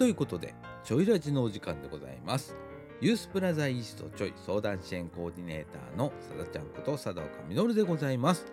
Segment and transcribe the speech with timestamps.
[0.00, 2.56] ということで、ちょいラジのお時間でございます。
[3.02, 8.50] ユースプラザイーストちょい相談支援コーディネーターのさだちゃんこと佐田岡実でございます。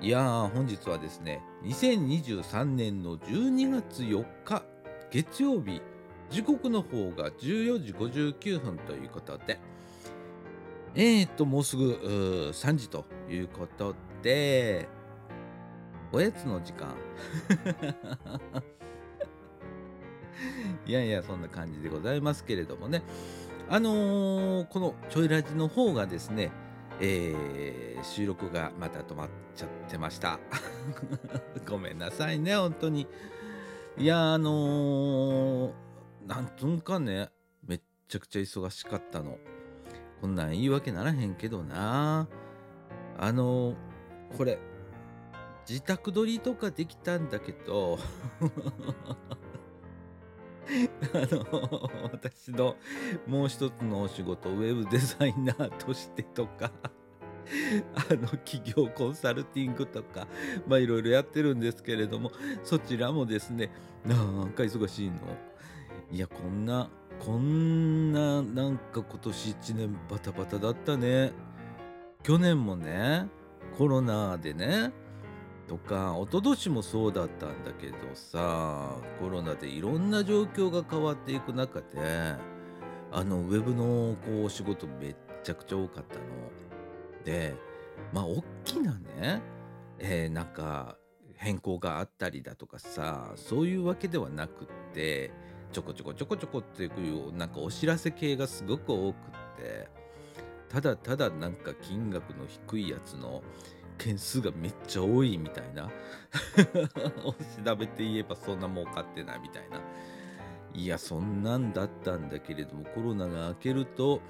[0.00, 4.62] いやー、本日はですね、2023年の12月4日
[5.10, 5.82] 月曜日、
[6.30, 9.58] 時刻の方が14時59分ということで、
[10.94, 14.88] えーと、もうすぐう3時ということで、
[16.12, 16.94] おやつの時間。
[20.90, 23.04] いやいや、そんな感じでございますけれどもね。
[23.68, 26.50] あのーこのちょいラジの方がですね、
[27.00, 30.40] えー収録がまた止まっちゃってました。
[31.68, 33.06] ごめんなさいね、本当に。
[33.96, 35.72] いや、あのー
[36.26, 37.30] なんとんかね、
[37.64, 39.38] めっちゃくちゃ忙しかったの。
[40.20, 42.26] こんなん言い訳ならへんけどな。
[43.16, 44.58] あのーこれ、
[45.68, 47.96] 自宅撮りとかできたんだけど、
[51.14, 52.76] あの私の
[53.26, 56.70] もう一つのお仕事ウェブデザイナーとしてとか
[57.94, 60.26] あの企業コンサルティングとか
[60.66, 62.30] まあいろいろやってるんですけれども
[62.62, 63.70] そちらもですね
[64.04, 65.16] なんか忙しいの。
[66.12, 71.32] いやこんなこんななんか今年1年バタバタだったね。
[72.22, 73.28] 去年もね
[73.76, 74.92] コロナでね
[75.70, 82.34] とか一昨年もそうだったんだけどさコロナでいろんな状況が変わっていく中で
[83.12, 86.22] あのウェブのこうお仕事めっちゃくちゃ多かったの。
[87.24, 87.54] で
[88.12, 89.42] まあ大きなね、
[90.00, 90.96] えーなんか
[91.36, 95.30] 変更があったりだとかさそういうわけではなくって
[95.72, 99.20] ちょこちょこちょこちょこっていうなんかお知らせ系がすごく多くっ
[99.56, 99.88] て
[100.68, 103.42] ただただなんか金額の低いやつの
[104.02, 105.90] 件数がめっちゃ多いみたいな。
[107.64, 109.80] 調べて言えばそんな儲かってないみたいな。
[110.72, 114.20] いやそんなんだったんだけれどもコロナが明けると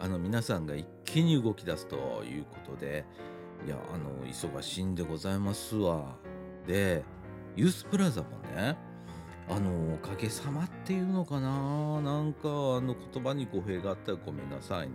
[0.00, 3.04] あの皆さんが一気に動き出すということで
[3.66, 6.16] いやあの忙しいんでございますわ。
[6.66, 7.04] で
[7.54, 8.76] ユースプラザもね
[9.48, 12.00] あのおかげさまっていうのかな。
[12.00, 12.50] なんかあ
[12.80, 14.94] の言葉に語弊があったらごめんなさいね。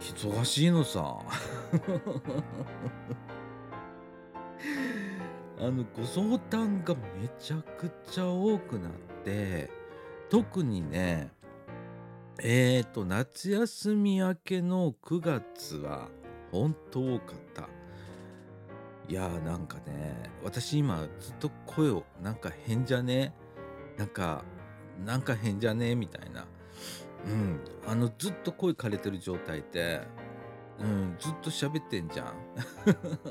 [0.00, 1.18] 忙しいのさ。
[5.60, 8.92] あのご相談がめちゃくちゃ多くなっ
[9.24, 9.68] て
[10.30, 11.32] 特にね
[12.40, 16.08] えーと夏休み明けの9月は
[16.52, 17.68] 本当多かった。
[19.08, 23.34] いやーなんかね私今ずっと声をなんか変じゃね？
[23.96, 24.44] なんか
[25.04, 25.96] なんか変じゃね？
[25.96, 26.46] みたいな。
[27.26, 27.60] うん。
[27.86, 30.02] あのずっと声枯れてる状態で
[30.78, 32.34] うんずっと喋ってんじゃん。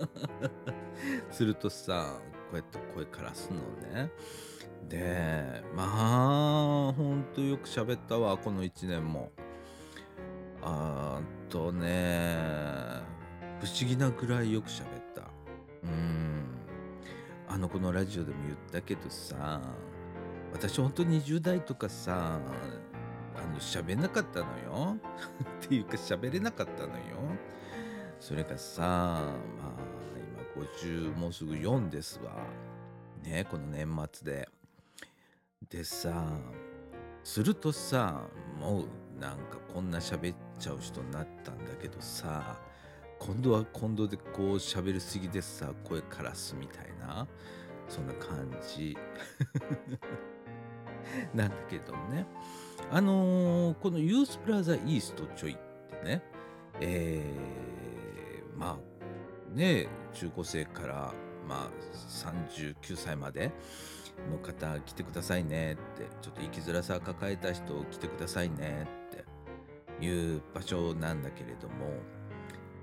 [1.32, 2.20] するとさ
[2.52, 3.60] こうやって声からすの
[3.94, 4.12] ね。
[4.88, 5.84] でま
[6.90, 9.32] あほんとよく喋ったわこの1年も。
[10.62, 12.36] あーとね
[13.60, 15.22] 不思議なぐらいよく喋った。
[15.84, 16.28] うん。
[17.48, 19.62] あのこのラジオでも言ったけどさ
[20.52, 22.40] 私ほんと20代とかさ
[23.58, 24.98] あの喋んなかったのよ。
[25.66, 27.04] っていうか喋れなかったのよ。
[28.20, 29.34] それがさまあ
[30.56, 32.46] 今50もうすぐ4ですわ。
[33.24, 34.50] ねこの年末で。
[35.70, 36.40] でさ
[37.24, 38.22] するとさ
[38.60, 42.60] もうなんかこんな喋っちゃう人になったんだけどさ
[43.20, 47.28] 今度は今度でこう喋りすぎでさ声からすみたいな
[47.90, 48.96] そんな感じ。
[51.34, 52.26] なんだけどね。
[52.92, 55.56] あのーこのユースプラザイーストちょいっ
[55.90, 56.22] てね
[56.80, 61.14] えーまあね中高生から
[61.48, 61.70] まあ
[62.10, 63.52] 39歳まで
[64.32, 71.74] の方来てくださいねってちょっと生きづらさを抱えた人来てくださいねっていう場所なんだけれども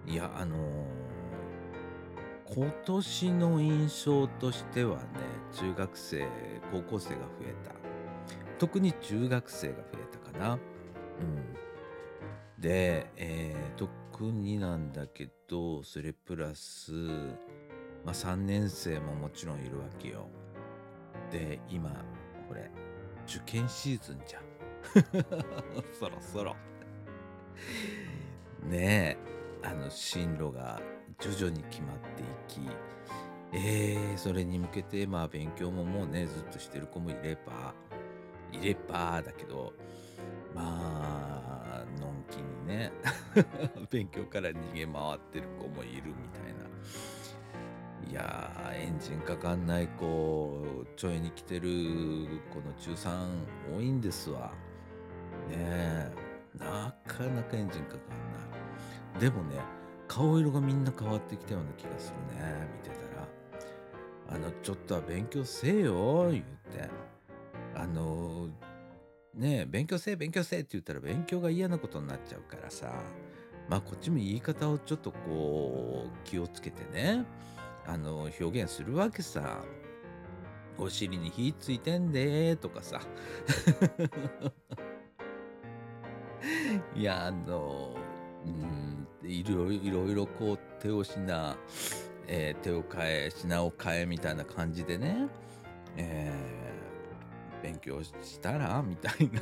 [0.06, 0.60] いやあのー
[2.54, 5.04] 今年の印象としてはね
[5.54, 6.28] 中学生
[6.70, 7.83] 高校生が増えた。
[8.58, 10.54] 特に中学生が増えたかな。
[10.54, 10.60] うん。
[12.60, 13.64] で、えー
[14.14, 16.92] 特になんだけどそれプラス、
[18.04, 20.28] まあ、3年生ももちろんいるわけよ。
[21.32, 21.90] で今
[22.48, 22.70] これ
[23.26, 24.42] 受験シーズンじゃん。
[25.98, 26.54] そろそろ。
[28.68, 29.18] ね
[29.62, 30.80] えあの進路が
[31.18, 32.60] 徐々に決まっていき
[33.52, 37.74] えー、それに向けてまあ勉強ももうねずっとしてる子もいれば
[38.60, 39.72] いればだけど
[40.54, 42.92] まあのんきにね
[43.90, 46.64] 勉強から逃げ回ってる子もいるみたいな。
[48.06, 51.68] いやエンジンかかんない子ちょいに来てる
[52.52, 54.52] この中3多いんですわ。
[55.48, 56.12] ねえ
[56.58, 57.98] なかなかエンジンかかん
[59.16, 59.20] ない。
[59.20, 59.58] でもね
[60.06, 63.28] 顔色がみんな変わってきたような気がするね見てたら。
[64.36, 66.88] あのちょっとは勉強せえよ言って。
[67.74, 68.48] あの
[69.34, 72.92] ね勉強せえ勉強せえって言ったら勉強が嫌なことになっちゃうからさ
[73.68, 77.24] まあこっちも言い方をちょっとこう気をつけてね
[77.86, 79.62] あの表現するわけさ。
[80.78, 83.00] お尻に火ついてんでとかさ。
[86.94, 87.96] いやあの
[88.44, 91.56] うんいろいろいろこう手をしな、
[92.26, 95.28] えー、手を変え品を変えみたいな感じでね、
[95.96, 96.30] え、
[97.64, 99.40] 勉強したらみたいな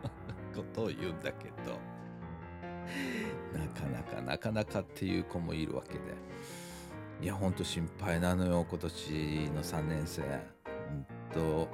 [0.56, 1.78] ことを言うんだけど。
[3.52, 6.00] なかなかなかなかっていう子もいるわけで。
[7.20, 10.22] いやほんと心配なのよ今年の3年生。
[10.22, 11.68] うんと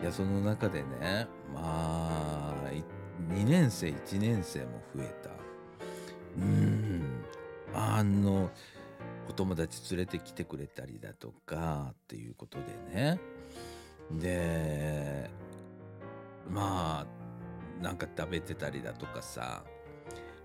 [0.00, 2.70] いやその中でねまあ
[3.30, 5.30] 2年生1年生も増えた。
[6.38, 7.24] うん。
[7.74, 8.48] あの
[9.28, 13.39] お友達連れてきてくれたりだとかっていうことでね。
[14.18, 15.30] で
[16.48, 19.62] まあなんか食べてたりだとかさ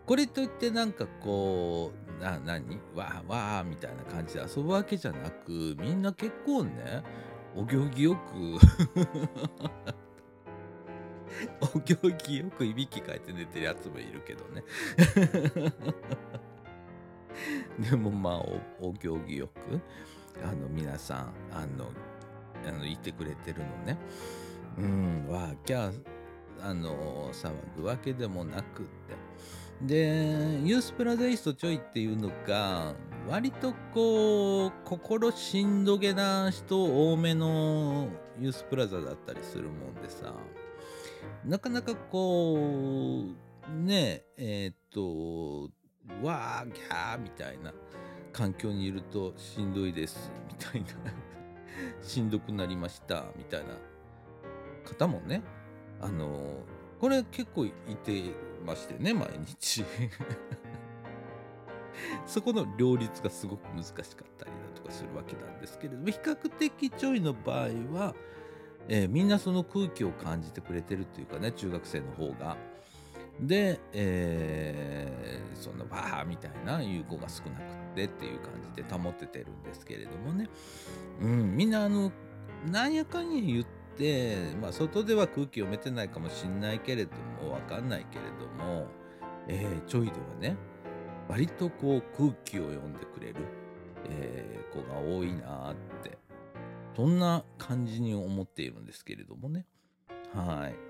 [0.06, 2.80] これといってなんかこうな何？
[2.94, 7.04] わーわーみたいな感じで遊ぶわけじゃなくみんな結構ね
[7.56, 8.20] お行儀よく
[11.76, 11.96] お行
[12.26, 14.64] 儀よくいびきかいて寝てるやつもいるけどね。
[17.90, 18.38] でもまあ
[18.80, 19.82] お行儀よく
[20.44, 21.92] あの皆さんあの
[22.68, 23.98] あのいてくれてるのね。
[24.78, 26.02] うんわーキャー
[26.62, 29.16] あの騒ぐわけでもなくって。
[29.82, 32.96] でユースプラザイストちょいっていうのが
[33.28, 38.08] 割とこう心しんどげな人多めの
[38.40, 40.34] ユースプラザだったりするもんでさ。
[41.44, 45.70] なかなかこうねえっ、と
[46.24, 47.74] わーギャーみたいな
[48.32, 50.88] 環境にいるとしんどいですみたいな。
[52.02, 53.68] しんどくなりましたみたいな
[54.86, 55.44] 方もね
[56.02, 56.64] あの
[57.00, 57.72] これ結構い
[58.04, 58.24] て
[58.66, 59.86] ましてね毎日
[62.26, 64.06] そこの両立がすごく難しかっ
[64.38, 68.16] たりだとかするわけなんですけれども比較的ちょいの場合は、
[68.88, 72.58] えー、みんなその空気を感じてくれてるっていうかね中学生の方が。
[73.40, 80.50] で、えー、そんなバーみたいないう子が少なくってっていう感じで保っててるんですけれどもね、
[81.22, 82.12] うん、みんなあの
[82.72, 83.66] なんやかんや言っ
[83.98, 87.12] て、まあ、外では空気読めてないかもしんないけれど
[87.44, 88.88] もわかんないけれども、
[89.48, 90.58] えー、ちょいではね
[91.28, 93.36] 割とこう空気を読んでくれる、
[94.10, 96.18] えー、子が多いなって
[96.96, 99.66] そんな感じに思っているんですけれどもね。
[100.34, 100.85] はい。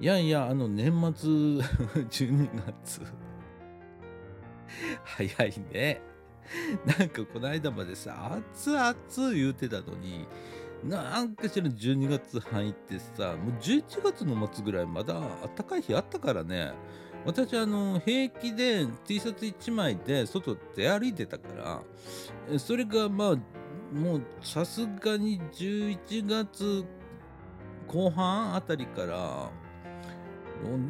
[0.00, 1.30] いやいやあの年末
[2.08, 3.02] 12月。
[5.04, 6.00] 早いね。
[6.98, 10.26] なんかこの間までさ熱々言うてたのに
[10.82, 15.20] なんかしら12月入ってさもう11月の末ぐらいまだ
[15.56, 16.72] 暖かい日あったからね。
[17.26, 21.82] 私あの平気で T シャツ1枚で外出歩いてたか
[22.50, 26.86] らそれがまあもうさすがに11月
[27.86, 29.50] 後半あたりから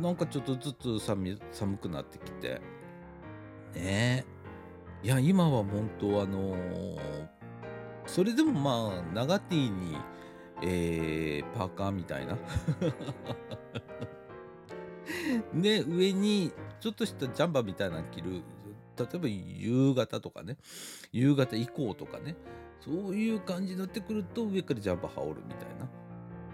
[0.03, 1.39] なんかちょっとずつ寒
[1.79, 2.61] くなってきて
[3.75, 4.25] ねえ
[5.03, 6.99] いや今は本当あのー、
[8.07, 9.97] それでもまあ長 T に
[10.63, 12.37] えー、パーカーみたいな
[15.55, 18.43] で、上にちょっとしたジャンバーみたいなの着る。
[18.97, 20.59] 例えば夕方とかね、
[21.13, 22.37] 夕方以降とかね、
[22.81, 25.89] そういう感じになってくると上からジャンバー羽織るみたいな。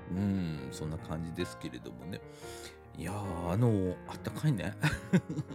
[0.08, 2.20] うん、そんな感じですけれどもね。
[2.98, 4.74] いや、あの、あったかいね。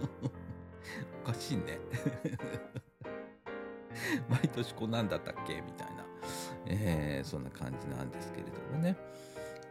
[1.24, 1.80] おかしいね。
[4.30, 5.62] 毎年こんなんだったっけ？
[5.62, 6.06] みたいな、
[6.66, 8.96] えー、そんな感じなんですけれどもね。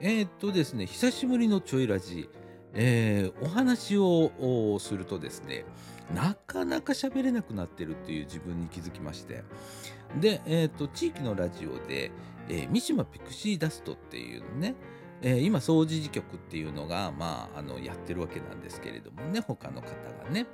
[0.00, 2.28] えー、っとですね、久しぶりのちょいラジ。
[2.72, 5.64] えー、お話をするとですね
[6.14, 9.42] なかなか喋れなくなってるっていう自分に気づきまして
[10.20, 12.12] で、えーと、地域のラジオで、
[12.48, 14.74] えー、三島ピクシーダストっていうのね、
[15.22, 19.88] えー、今掃除時局っていうのが、まあ、あのやってるわけなんですけれどもね他の方
[20.24, 20.46] がね。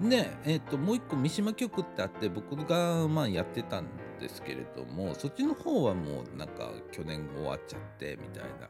[0.00, 3.86] で、えーと、もう一個三島局ってあって僕が、まあ、やってたん
[4.20, 8.68] ですけれどもそっちの方はもうなんか去年終わっちゃってみたいな。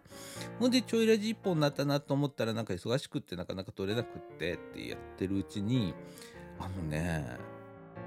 [0.61, 5.95] ほんでちょいラジ1本になったなと思ったらなんか忙しくってなかなか撮れなくってってやってるうちに
[6.59, 7.27] あのね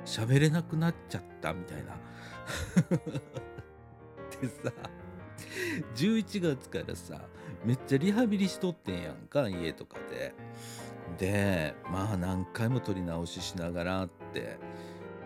[0.05, 1.95] 喋れなくなっちゃったみたいな。
[4.41, 4.71] でさ
[5.95, 7.21] 11月からさ
[7.65, 10.33] めっちゃリハビリしとってんやんか家とかで。
[11.17, 14.57] でまあ何回も撮り直ししながらって。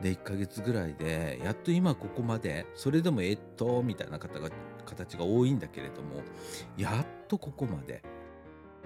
[0.01, 4.49] で1ヶ月ぐらいでやっと今ここまでそれでもえっとみたいな方が
[4.85, 6.21] 形が多いんだけれども
[6.75, 8.03] やっとここまで。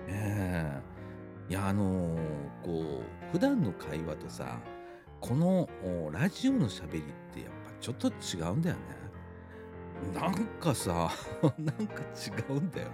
[0.07, 0.81] え
[1.49, 1.51] え。
[1.51, 2.19] いやあのー
[2.63, 4.59] こう普段の会話とさ
[5.21, 5.69] この
[6.11, 7.03] ラジオのしゃべりっ
[7.33, 8.81] てやっぱちょっと違うんだよね。
[10.13, 11.11] なんかさ
[11.57, 12.93] なんか違うんだよね。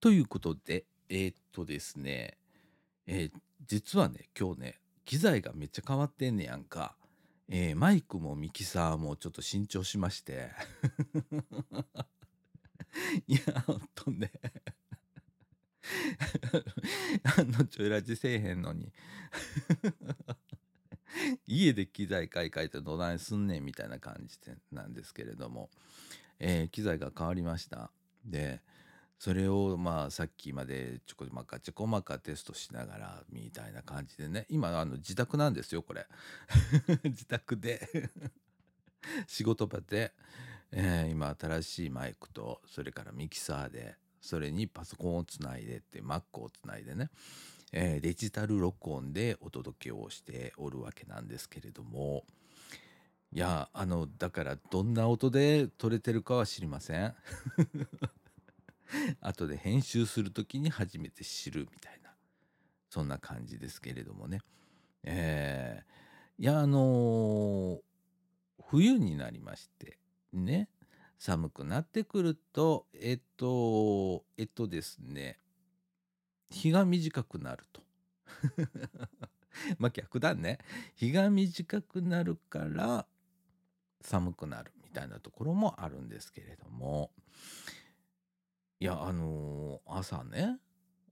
[0.00, 2.36] ということでえーっとですね
[3.06, 6.94] えー実はね今日ね機材がめっちゃ変わってんねやんか、
[7.48, 10.50] えーマイクもミキサーもちょっと新調しまして。
[13.26, 14.30] いやほんとね。
[17.24, 18.92] あのちょいラジせえへんのに。
[21.46, 25.70] 家で機材買い替えてどないすんねんみたいな感じでなんですけれども、
[26.38, 27.90] えー機材が変わりました。
[28.24, 28.62] で
[29.18, 34.46] それをまあさっきまでちょこまかちょこまかテストしながらみたいな感じでね。
[34.48, 36.06] 今あの自宅なんですよこれ。
[37.04, 38.10] 自宅で。
[39.28, 40.14] 仕事場で、
[40.72, 47.10] えー今新しいマイクとそれからミキサーでそれにパソコンをつないでって Mac をつないでね、
[47.76, 52.24] えーデジタル録音でお届けをしておるわけなんですけれども。
[53.32, 57.14] いやあのだからどんな音で撮れてるかは知りません。
[59.20, 62.14] 後で編集する時に初めて知るみたいな。
[62.90, 64.40] そんな感じですけれどもね。
[65.02, 65.94] えー
[66.36, 67.80] いやあのー
[68.68, 69.98] 冬になりまして
[70.32, 70.68] ね。
[71.18, 75.40] 寒くなってくるとえっとえっとですね。
[76.50, 77.82] 日が短くなると。
[79.78, 80.58] まあ逆だね。
[80.94, 83.06] 日が短くなるから
[84.00, 87.10] 寒くなるみたいなところもあるんですけれども。
[88.80, 90.58] いやあのー朝ね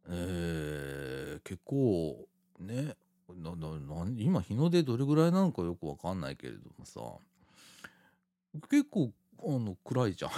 [0.09, 2.97] えー結構ね
[3.31, 7.01] 今日の出どれぐらいなのかよくわかんないけれどもさ
[8.69, 10.31] 結構あの暗いじゃん。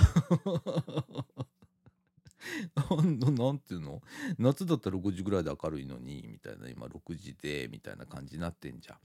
[2.91, 4.03] なんなんていうの？
[4.39, 8.99] 夏だったら5時ぐらいで明るいのにみたいな今6時でみたいな感じになってんじゃん。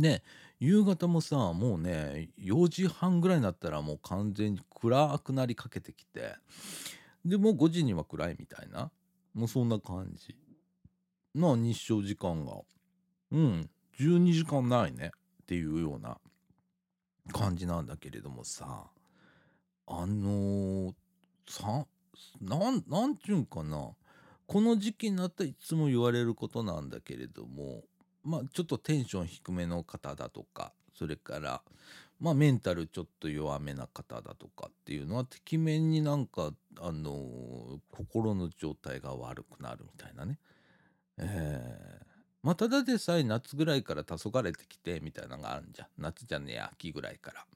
[0.00, 0.22] で
[0.60, 6.34] 夕方もさもうね4時半ぐらいになったらもう完全に暗くなりかけてきて
[7.24, 8.92] でもう5時には暗いみたいな
[9.34, 10.36] もうそんな感じ
[11.34, 12.52] な日照時間が
[13.32, 15.10] うん12時間ないね
[15.42, 16.18] っていうような
[17.32, 18.86] 感じなんだけれどもさ
[19.88, 20.94] あのー
[22.40, 23.90] なんなんちゅうんかな。
[24.46, 27.84] この時期になったらいつも言われることなんだけれども
[28.24, 31.62] まあちょっとテンション低めの方だとかそれから
[32.18, 36.50] まあメンタルちょっと弱めな方だとかっていうのはてきめんになんか
[36.80, 40.38] あの心の状態が悪くなるみたいなね。
[41.18, 42.10] えー
[42.42, 45.88] まあただでさえ夏ぐらいから黄昏れてきてみたいなのがあるんじゃん。
[45.98, 47.46] 夏じゃねえ秋ぐらいから。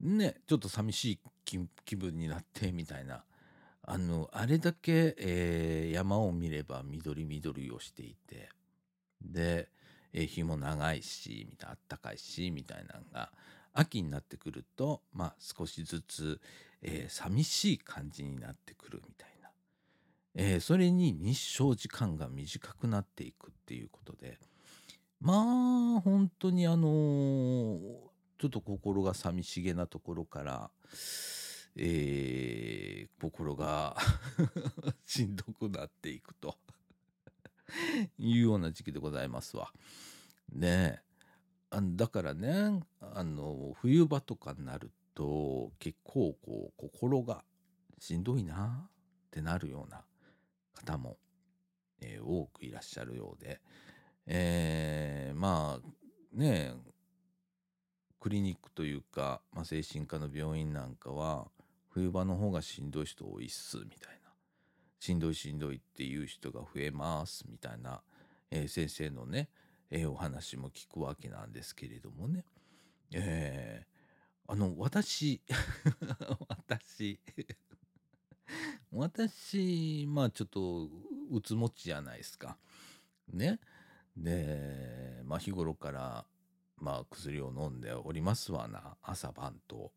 [0.00, 1.18] ねちょっと寂しい
[1.84, 3.24] 気分になってみたいな。
[3.86, 8.48] あのあれだけ、えー山を見れば緑緑をしていて
[9.22, 9.68] で、
[10.12, 13.30] えー日も長いしみたいなあったかいしみたいなのが
[13.72, 16.40] 秋になってくるとまあ少しずつ、
[16.82, 19.50] えー寂しい感じになってくるみたいな、
[20.34, 24.38] えーそれに日照時間が短くなっていくっていうことで
[25.20, 27.78] まあ本当にあのー
[28.36, 30.70] ちょっと心が寂しげなところから、
[31.76, 33.96] えー心が
[35.06, 36.58] しんどくなっていくと。
[38.18, 39.72] いうような時期でございますわ。
[40.50, 41.02] ねえ。
[41.70, 47.44] あだからねあの冬場とかになると結構こう心が
[47.98, 48.88] しんどいな
[49.26, 50.04] ってなるような
[50.74, 51.18] 方も、
[52.00, 53.60] えー多くいらっしゃるようで、
[54.26, 56.94] えーまあねえ。
[58.20, 61.50] クリニックというか、まあ、精神科の病院なんかは
[61.94, 64.32] 冬場の方がしんどい人多いっすみたいな。
[64.98, 68.02] しんどいしんどいっていう人が増えますみたいな、
[68.50, 69.48] えー先生のね、
[69.90, 72.44] えーお話も聞くわけなんですけれどもね。
[73.12, 73.94] えー
[74.46, 75.40] あの私
[76.68, 77.18] 私
[78.90, 80.90] 私まあちょっと
[81.30, 82.58] うつ持ちじゃないですか。
[83.32, 83.60] ね。
[84.16, 86.26] でまあ日頃から
[86.76, 89.92] まあ薬を飲んでおりますわな朝晩と。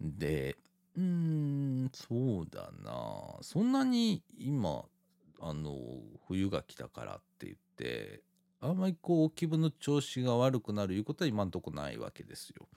[0.00, 0.56] で
[0.96, 3.38] うーんそうだな。
[3.42, 4.84] そんなに今
[5.40, 5.76] あの
[6.28, 8.22] 冬が来たからって言って
[8.60, 12.68] あんまりこう気分の調子が悪くなるいうことは今んとこないわけですよ。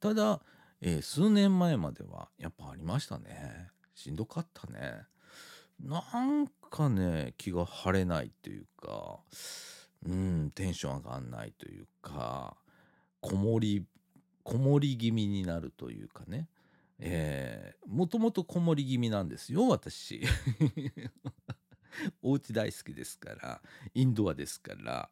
[0.00, 0.40] ただ、
[0.80, 3.68] えー数年前まではやっぱありましたね。
[3.94, 5.04] しんどかったね。
[5.80, 9.18] なんかね気が晴れないというか
[10.06, 12.56] うんテンション上がんないというか
[13.20, 13.84] こもり
[14.44, 16.48] こもり気味になるというかね。
[17.04, 20.22] えーもともとこもり気味なんですよ私。
[22.22, 23.60] お家大好きですから
[23.92, 25.10] インドアですから、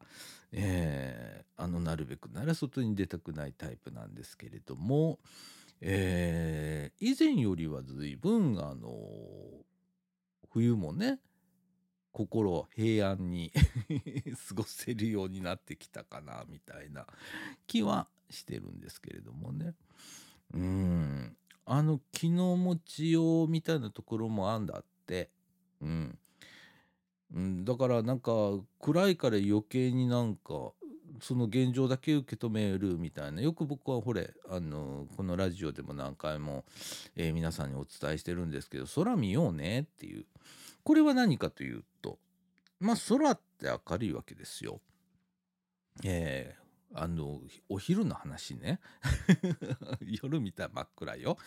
[0.51, 5.19] えーあのなるべくなら外に出たくないタイプなんですけれども、
[5.81, 8.89] えー以前よりは随分あの
[10.49, 11.19] 冬もね
[12.13, 13.51] 心平安に
[14.49, 17.05] 過ごせるようになってきたかなみたいな
[17.67, 19.75] 気はしてるんですけれどもね。
[20.53, 21.37] うん。
[21.65, 25.29] あの気の持ちようみたいなところもあんだって。
[25.81, 25.85] う
[27.39, 28.31] ん、だからなんか
[28.79, 30.73] 暗いから余計になんか
[31.21, 33.41] その現状だけ受け止めるみたいな。
[33.41, 36.65] よく僕はほれあのこのラジオでも何回も、
[37.15, 40.25] え皆さんにお伝えしてるんですけど空見ようねっていう。
[40.83, 42.17] これは何かというと
[42.79, 44.81] まあ空って明るいわけですよ。
[46.03, 46.60] えー
[46.93, 48.79] あのお昼の話ね。
[50.01, 51.37] 夜見たら真っ暗よ、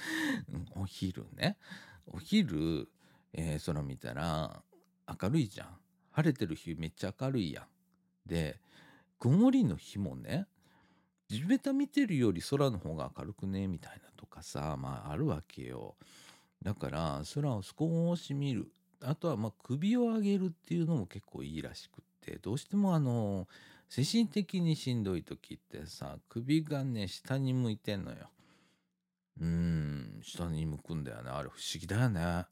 [0.74, 1.58] お昼ね。
[2.06, 2.88] お昼、
[3.32, 4.62] えー空見たら
[5.20, 5.76] 明るいじゃん。
[6.12, 7.66] 晴れてる日めっちゃ明るいやん。
[8.28, 8.60] で
[9.18, 10.46] 曇りの日もね
[11.28, 13.66] 地べた見てるより空の方が明るくね？
[13.66, 15.96] みたいなとかさまああるわけよ。
[16.62, 18.70] だから空を少し見る。
[19.02, 23.46] あとはまあ首を上げるっていうのも結構いいらしくってどうしてもあの
[23.94, 28.28] 精神的にしんどい時ってさ首がね下に向いてんのよ。
[29.40, 31.30] うーん下に向くんだよね。
[31.30, 32.44] あれ不思議だよね。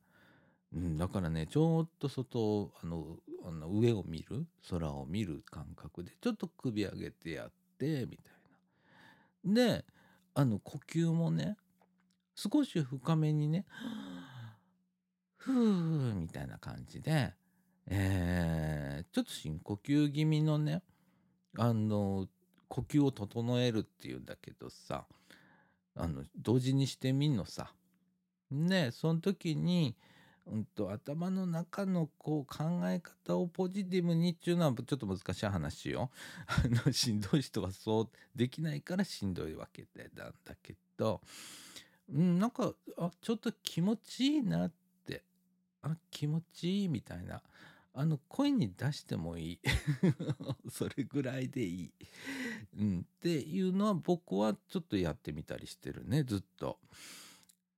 [0.72, 8.30] うん、だからねちょっと外あのあの上を見る空を見る感覚でちょっと首上げてやってみた
[9.50, 9.76] いな。
[9.76, 9.84] で
[10.34, 11.56] あの呼吸もね
[12.36, 13.66] 少し深めにね
[15.38, 17.34] ふーみたいな感じで、
[17.88, 20.82] えーちょっと深呼吸気味のね
[21.58, 22.28] あの
[22.68, 25.04] 呼吸を整えるっていうんだけどさ
[25.94, 27.72] あの同時にしてみんのさ。
[28.50, 29.96] ねその時に
[30.46, 36.10] うんと、頭の中のこう考え方をポジティブにっていうのはちょっと難しい話よ。
[36.46, 41.20] あのしんどい人はそうできないからしんどいわけでなんだけど、
[42.08, 44.72] うん、なんかあちょっと気持ちいいなっ
[45.06, 45.22] て
[45.82, 47.40] あ気持ちいいみたいな
[47.94, 49.60] あの声に出してもいい。
[50.70, 51.92] それぐらいでいい、
[52.78, 56.24] うん、っていうのは僕はちょっとやってみたりしてるね。
[56.24, 56.78] ずっと。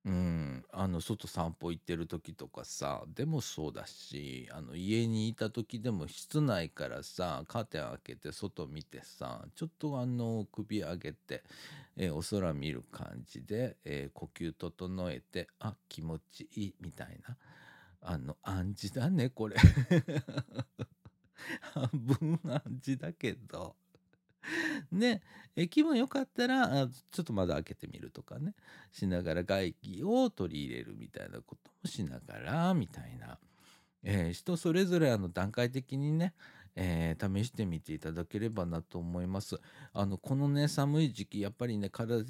[0.05, 3.03] うん、あの外散歩行ってる時とかさ。
[3.07, 11.43] でもそうだしあの家にいた時でも室内からさカーテン開けて外見てさちょっとあの首上げて、
[11.97, 17.35] えーお空見る感じで、えー呼吸整えてあ気持ちいいみたいな。
[18.01, 19.55] あの暗示だねこれ。
[21.73, 23.75] 半分暗示だけど。
[24.91, 25.21] で
[25.55, 28.53] え気分良かったらあちょっと窓開けてみるとかね。
[28.91, 33.39] しながら外気を取り入れるみたいなこともしながらみたいな、
[34.03, 36.33] えー人それぞれあの段階的にね、
[36.75, 39.59] えー試してみていただければなと思います。
[39.93, 42.23] あのこのね寒い時期やっぱりね体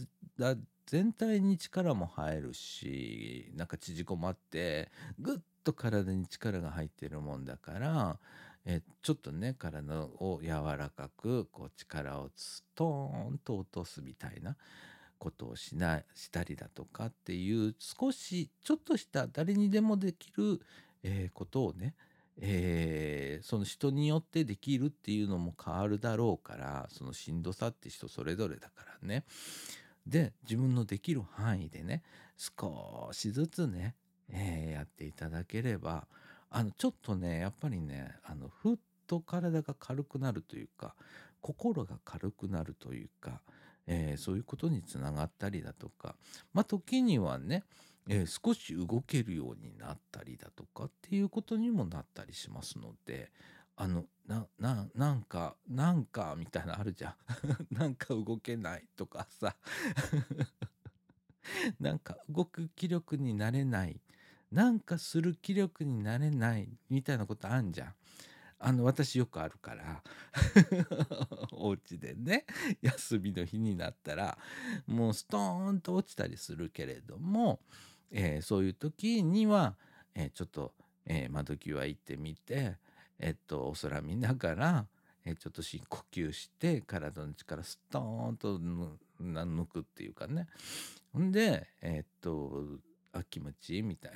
[0.85, 8.19] 全体に力も入るしなんか縮こまってぐっと体に力が入ってるもんだから、
[8.65, 14.55] えちょっとね体を柔らかくこう力をストーンと落とすみたいな
[15.17, 20.59] ことをしなしたりだとかっていう少しちょっとした誰にでもできる、
[21.03, 21.93] えーことをね、
[22.41, 29.25] えーその人によってできるっていうのも変わるだろうからそのしんどさって人それぞれだからね。
[30.07, 32.03] で自分のできる範囲でね
[32.37, 33.95] 少しずつね、
[34.29, 36.07] えーやっていただければ
[36.49, 40.95] あのちょっとねやっぱりねあのふっと体が軽くなるというか
[41.41, 43.41] 心が軽くなるというか、
[43.87, 46.15] えーそういうことにつながったりだとか
[46.53, 47.63] まあ時にはね、
[48.07, 53.31] えー少し動けるようになったりだとかっていうことにもなったりしますので
[53.77, 57.15] あのなななんかなんかみたいなのあるじゃん。
[57.77, 59.55] なんか動けないとかさ。
[61.79, 63.99] なんか動く気力になれない
[64.51, 67.93] なんかする気力になれないみたいなことあんじゃん。
[68.57, 70.01] あの私よくあるから。
[71.51, 72.45] お家でね。
[72.81, 74.37] 休みの日になったら
[74.87, 77.59] もうストーンと落ちたりするけれども、
[78.11, 79.75] えーそういう時には、
[80.13, 80.73] えーちょっと、
[81.05, 82.77] えー窓際行ってみて、
[83.19, 84.87] えっとお空見ながら、
[85.25, 90.47] えーちょっと深呼吸して体の力ストーンと抜くっていうかね。
[91.11, 92.79] ほんでえっと
[93.15, 93.75] あ気持ち？
[93.75, 94.11] いいみたい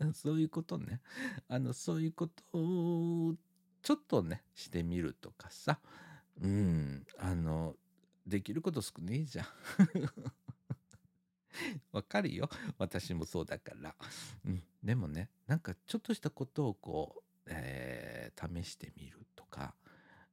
[0.00, 0.10] な。
[0.14, 1.00] そういうことね。
[1.48, 3.34] あのそういうことを
[3.82, 5.78] ちょっとねしてみるとかさ。
[6.40, 7.06] うん。
[7.18, 7.76] あの
[8.26, 9.46] できること少ねえじゃん。
[11.92, 12.48] わかるよ。
[12.78, 13.94] 私もそうだから、
[14.44, 19.74] うん、でもねなんかちょっとしたことをこう、えー試してみるとか。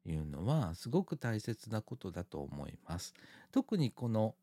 [0.06, 3.14] いうのはすごく大切なことだと思います。
[3.52, 4.36] 特にこの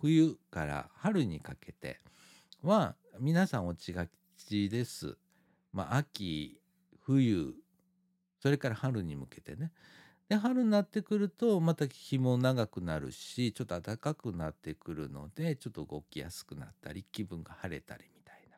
[0.00, 1.98] 冬から春にかけて
[2.62, 4.06] は皆さん落ちが
[4.36, 5.16] ちです。
[5.72, 6.60] まあ秋
[7.04, 7.54] 冬
[8.40, 9.72] それから春に向けてね。
[10.28, 18.56] で春になってくるとまた日も長くなるしちょっと暖かくなってくるのでちょっと動きやすくなったり気分が晴れたりみたいな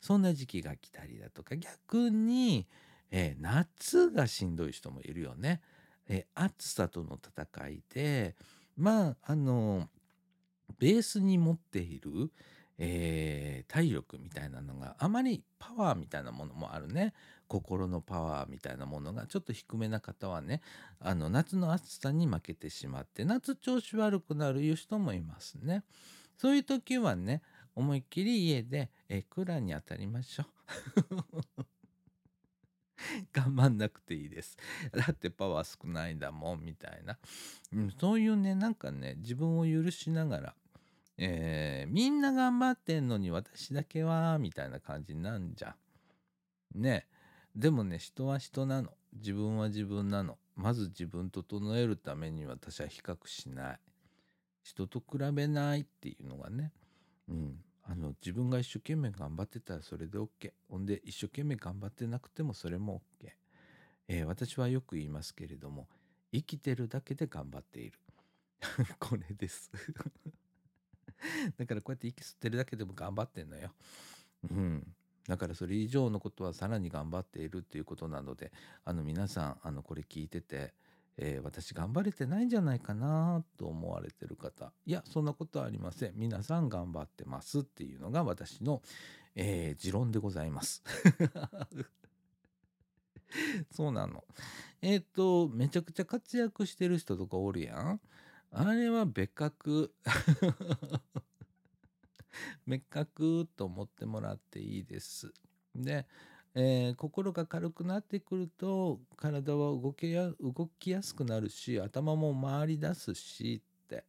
[0.00, 2.66] そんな時期が来たりだとか逆に、
[3.10, 5.60] えー夏がしんどい人もいるよね。
[6.08, 8.36] えー暑さとの戦いで
[8.76, 9.88] まああの
[10.78, 12.30] ベースに持っている、
[12.78, 17.14] えー体力みたいなのがあまりパワーみたいなものもあるね
[17.46, 20.60] 心のパワーみたいなものがちょっと低めな方はね
[21.00, 25.84] あの夏の暑さに負けてしまって夏調子悪くなるいう人もいますね。
[26.36, 27.42] そういう時はね
[27.76, 31.79] 思いっきり家で、えークーラーに当たりましょう。
[33.32, 34.56] 頑張んなくていいです。
[34.92, 37.18] だってパワー少ないんだもんみたいな、
[37.72, 40.54] うん、そういうねなんかね自分を許しながら、
[41.16, 45.76] えーみんな頑張ってんのに私だけはみたいな感じなんじゃ
[46.74, 46.82] ん。
[46.82, 47.06] ね。
[47.56, 48.96] でもね人は人なの。
[49.12, 50.38] 自分は自分なの。
[50.54, 53.80] まず自分整えるために私は比較しない。
[54.62, 56.72] 人と比べないっていうのがね、
[57.28, 63.28] うん、あの自分が一生懸命頑張ってたらそれで OK ほんで一生懸命頑張ってなくてもそれも OK、
[64.06, 65.88] えー私はよく言いますけれども
[66.32, 67.98] 生きてるだけで頑張っている。
[69.00, 69.72] これです。
[71.58, 73.74] だからこうやって息吸ってるだけでも頑張ってんのよ。
[74.48, 74.94] うん。
[75.26, 78.52] だからそれ以上のことはさらに頑張っているっていうことなので
[78.84, 80.74] あの皆さんあのこれ聞いてて、
[81.22, 88.80] えー私頑張れてないんじゃないかなと思われてる方いやそんなことはありません皆さん頑張ってますっていうのが私の、
[89.36, 90.82] えー持論でございます。
[93.70, 94.24] そうなの。
[94.82, 98.00] えっ、とめちゃくちゃ活躍してる人とかおるやん。
[98.50, 99.94] あれは別格。
[102.66, 105.32] 別格と思ってもらっていいです。
[105.74, 106.06] で、
[106.54, 114.04] えー心が軽くなってくると体は動けや動きやすくなるし頭も回り出すしって。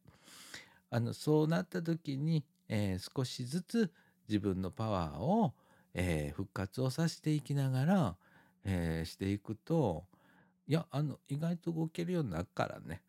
[0.90, 3.92] あのそうなった時に、えー少しずつ
[4.28, 5.54] 自分のパワーを、
[5.94, 8.16] えー復活をさせていきながら、
[8.64, 10.04] えーしていくと
[10.68, 13.02] いやあの意外と動けるようになるからね、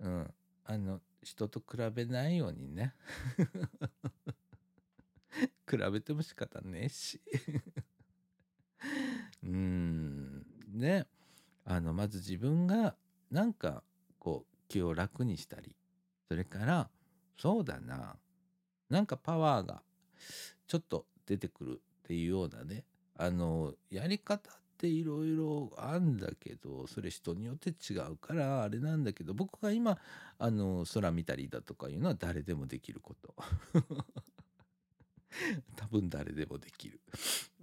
[0.00, 2.94] うん、あの人と比べないようにね。
[5.68, 7.20] 比べても仕方ねえし。
[9.44, 10.46] うん。
[10.72, 11.06] ね。
[11.64, 12.96] あのまず自分が
[13.30, 13.82] なんか
[14.18, 15.76] こう気を楽にしたり
[16.28, 16.90] それから
[17.36, 18.16] そうだな。
[18.88, 19.82] なんかパワーが
[20.66, 22.84] ちょっと出てくるっていうようなね。
[23.16, 29.98] あのやり方っていろいろあんだけどそれ人によって違うからあれなんだけど僕が今
[30.38, 33.34] あの空見たりだとかいうのは誰でもできること。
[35.76, 37.00] 多分誰でもできる、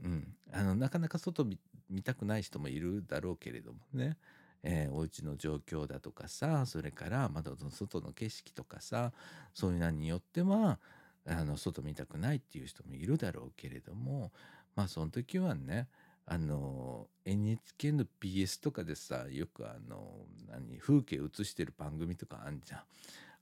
[0.04, 4.18] うん、あのなかなか外見たくない人もいるだろうけれどもね。
[4.64, 9.14] えー、お家の状況だとかさそれから窓の外の景色とかさ
[9.54, 10.80] そういうのによっては
[11.28, 14.32] あの外見たくないっていう人もいるだろうけれども
[14.76, 15.88] まあその時はね
[16.26, 22.82] あの NHK の BS とかでさよくあの何風景映してる番組とかあんじゃん。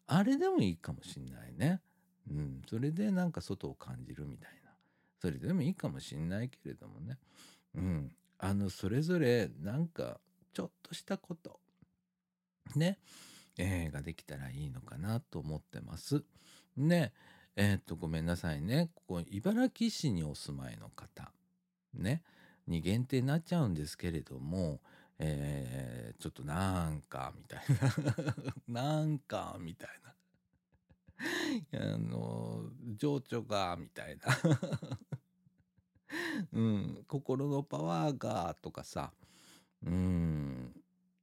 [0.08, 1.82] あれでもいいかもしんないね。
[2.30, 2.62] うん。
[2.68, 4.72] それでなんか外を感じるみたいな。
[5.20, 7.18] それでもいいかもしんないけれどもね。
[7.76, 8.12] うん。
[8.38, 10.20] あのそれぞれなんか
[10.54, 11.60] ちょっとしたこと。
[12.76, 12.98] ね、
[13.58, 16.24] えー、ができたらいいのかなと思ってます。
[16.78, 17.14] ね。
[17.56, 18.90] えー、っとごめんなさいね。
[18.94, 21.32] ここ茨城市にお住まいの方。
[21.94, 22.24] ね。
[22.68, 24.82] に限定になっちゃうんですけれども、
[25.20, 27.62] えー、ちょっとなんかみたい
[28.68, 28.92] な。
[28.98, 30.14] なんかみたいな。
[31.74, 34.26] あの情緒がみたいな。
[36.54, 39.12] うん、心のパワーがとかさ
[39.84, 40.74] うん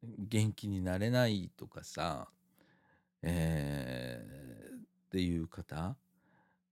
[0.03, 2.29] 元気になれないとかさ、
[3.23, 5.97] えー、っていう方、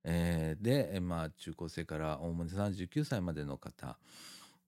[0.04, 3.98] えー、で、まあ、中高生からおおむね39歳までの方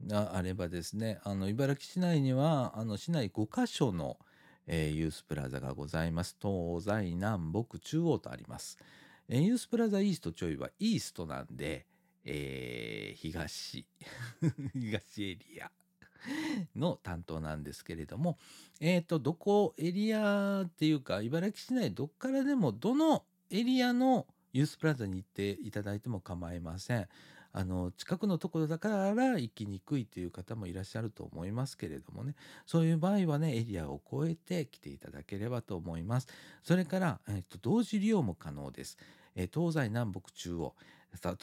[0.07, 4.19] があればですねあの茨城市内にはあの市内5か所の、
[4.67, 8.79] えー、ユースプラザがございます東西南北中央とあります、
[9.29, 11.87] えー、ユースプラザイーストちょいはイーストなんで、
[12.25, 13.87] えー、東
[14.75, 15.71] 東エリア
[16.77, 18.39] の担当なんですけれども、
[18.81, 27.09] えっ、ー、と、どこエリアっていうか、茨城市内どっからでも、どのエリアのユースプラザに行っていただいても構いません。
[27.55, 32.35] あの近くのところだから行きにくいという方もいらっしゃると思いますけれどもね。
[32.67, 36.29] そういう場合はねエリアを越えて来ていただければと思います。
[36.63, 38.97] それから、えっと、同時利用も可能です、
[39.35, 40.75] え東西南北中央。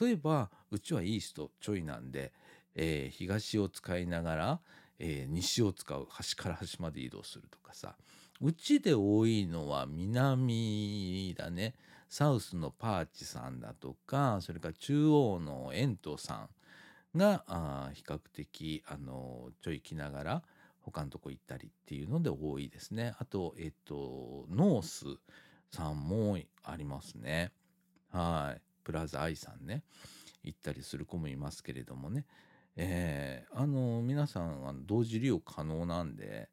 [0.02, 2.34] 例えばうちはイーストちょいなんで、
[2.74, 4.60] えー、東を使いながら、
[4.98, 7.96] えー、西を使う端から端まで移動するとかさ。
[8.42, 11.76] うちで多いのは南だね。
[12.10, 16.50] サウスのパーチさんだとかそれから中央のエントさ
[17.16, 20.44] んがあ比較的あのちょい来ながら
[20.82, 23.14] 他のとこ行ったりっていうので多いですね。
[23.20, 25.06] あとえっとノース
[25.72, 27.52] さんもありますね。
[28.12, 28.62] はい。
[28.84, 29.84] プラザアイさんね。
[30.44, 32.26] 行ったりする子もいますけれどもね。
[32.76, 36.50] えー、あの皆さんあの同時利用可能なんで、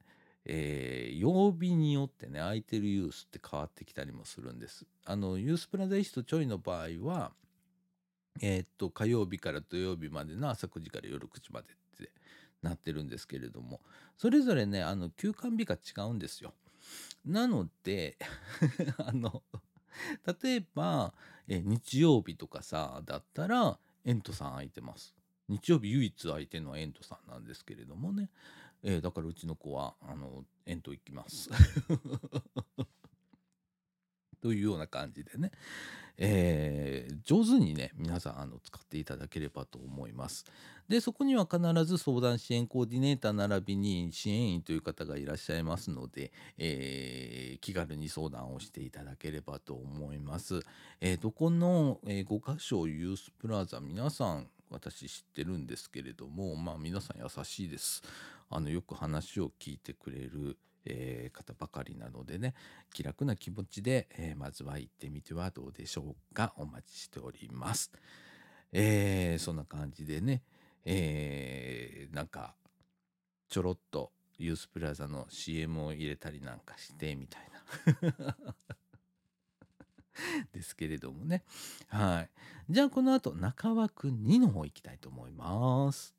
[0.48, 4.86] えー、曜日によってね空いてるユースって変わってきたりもするんです。
[5.04, 7.32] あのユースプラザイストちょいの場合は
[8.40, 12.12] えー、っと火曜日から土曜日までの朝9時から夜9時までって
[12.62, 13.80] なってるんですけれども
[14.16, 16.54] それぞれねあの休館日が違うんですよ。
[17.24, 18.16] なので
[18.98, 19.42] あの
[20.42, 21.12] 例えば
[21.48, 25.16] え日曜日とかさだったらエントさん空いてます。
[25.48, 28.30] 日曜日唯一相手のはエントさんなんですけれどもね、
[28.82, 31.50] えー、だからうちの子はあのエント行きます
[34.40, 35.50] というような感じでね、
[36.18, 40.44] えー、上手にね皆さんあの使っていただければと思います。
[40.88, 50.60] でそこには必ず相談支援コーディネーター並びに支援員という方がいらっしゃいますので、えー、気軽に相談をしていただければと思います。
[51.00, 58.02] えー、どこの、えー、5箇所ユースプラザ皆さん私知ってるんですけれどもまあ皆さん優しいです。
[58.48, 62.54] あのよく話を聞いてくれる、えー、方ばかりなのでね
[62.92, 66.52] 気楽な気持ちで、えー、まずは行ってみてはどうでしょうか。
[66.56, 67.90] お待ちしております。
[68.72, 70.42] えー、そんな感じでね
[70.88, 72.54] えー、なんか
[73.48, 77.42] ちょろっとユースプラザの CM を入れたりなんかしてみたい
[78.20, 78.36] な。
[80.52, 81.44] ですけれどもね。
[81.88, 82.30] はい。
[82.72, 86.14] じゃあこの後中枠2の方行きたいと思います。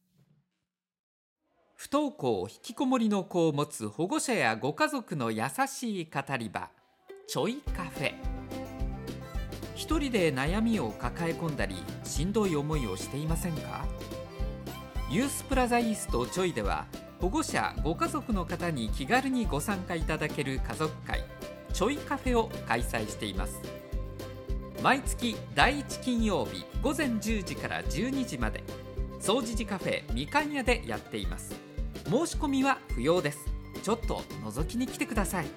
[1.76, 6.72] 不登校引きこもりの子を持つ保護者やご家族の優しい語り場
[7.28, 8.14] ちょいカフェ
[9.76, 13.86] 一人で悩みを抱え込んだりしんどい思いをしていませんか？
[15.12, 16.88] ユースプラザイーストちょいでは
[17.22, 21.24] 保護者ご家族の方に気軽にご参加いただける家族会
[21.74, 23.62] ちょいカフェを開催しています
[24.88, 28.64] 毎月第1金曜日午前10時から12時まで。
[29.20, 31.54] 総除寺カフェみかん屋でやっています。
[32.06, 33.40] 申し込みは不要です。
[33.84, 35.48] ちょっと覗きに来てください。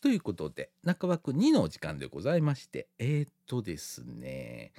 [0.00, 4.70] ということで中枠2の時間でございましてえー、っとですね。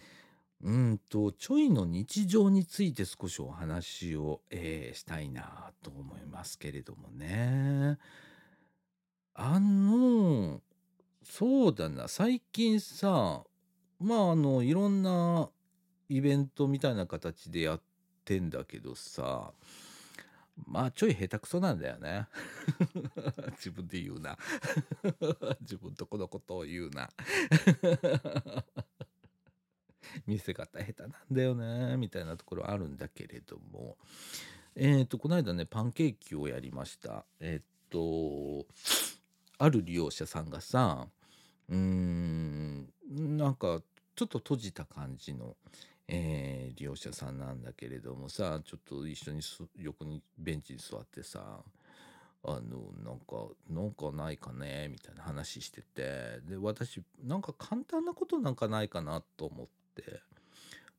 [0.65, 7.99] うんとちょいの日常について少しお話を、えーしたいなと思いますけれどもね。
[9.35, 10.61] あの
[11.23, 12.07] そうだな。
[12.07, 13.43] 最近さ
[13.99, 15.49] まああのいろんな
[16.09, 17.81] イベントみたいな形でやっ
[18.23, 19.53] てんだけどさ
[20.65, 22.27] まあちょい下手くそなんだよね。
[23.57, 24.35] 自分で言うな。
[25.61, 27.11] 自分とこのことを言うな。
[30.27, 33.97] 見せ方下手なんだよねみたいなところあるんだけれども。
[34.77, 37.25] えっ、とこの間ねパンケーキをやりました。
[37.39, 38.65] えっ、と
[39.57, 41.07] ある利用者さんがさ
[41.69, 42.91] うーん
[43.37, 43.81] なんか
[44.15, 45.55] ちょっと閉じた感じの、
[46.07, 49.41] えー利用者さんなんだけれどもさちょっと一緒に
[49.77, 51.63] 横にベンチに座ってさ
[52.43, 56.41] あのなんかなんかないかねみたいな話してて。
[56.47, 60.21] で私なんか簡単なことなんかないかなと思って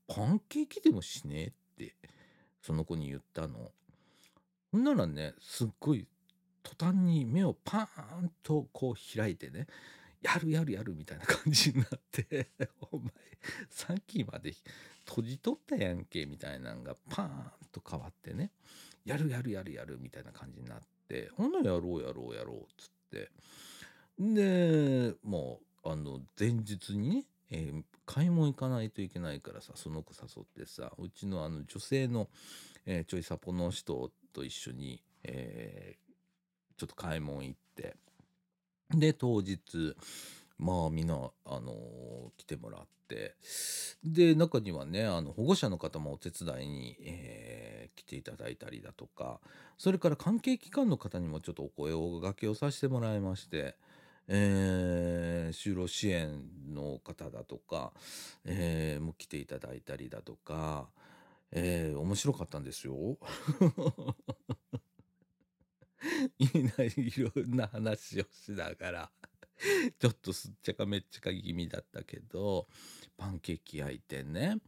[0.08, 1.84] パンケーキでもしねえ？
[1.84, 1.94] って
[2.62, 3.70] その子に言ったの。
[4.72, 6.06] ほんならねすっごい
[6.62, 9.66] 途端に目をパーンとこう開いてね
[10.20, 12.48] やるやるやるみたいな感じになって
[12.90, 13.10] お前
[13.70, 14.54] さっきまで
[15.06, 17.30] 閉じとったやんけみたいなんがパーン
[17.70, 18.50] と変わってね
[19.04, 20.78] やるやるやるやるみたいな感じになっ
[21.08, 23.30] てほんならやろうやろうやろうっつって
[24.18, 32.28] でもうあの前日にね、えー買い物行かないといけないからさその子誘ってさうちのあの女性の、
[32.86, 36.06] えーちょいサポの人と一緒に、えー
[36.78, 37.96] ちょっと買い物行って
[38.90, 39.96] で当日
[40.58, 41.14] まあみんな、
[41.46, 43.34] あの来てもらって
[44.04, 49.40] で中にはねあの保護者の方もお手伝いに、えー来ていただいたりだとか
[49.78, 53.74] それから関係機関の方にもちょっとお声をがけをさせてもらいまして、
[54.28, 56.42] えー就労支援
[56.74, 57.92] の方だとか、
[58.44, 60.88] えーも来ていただいたりだとか、
[61.52, 63.18] えー面白かったんですよ。
[66.38, 69.10] いろんな話をしながら
[69.98, 72.66] ちょっとすっちゃかめっちゃか気味だったけど
[73.16, 74.58] パンケーキ焼いてね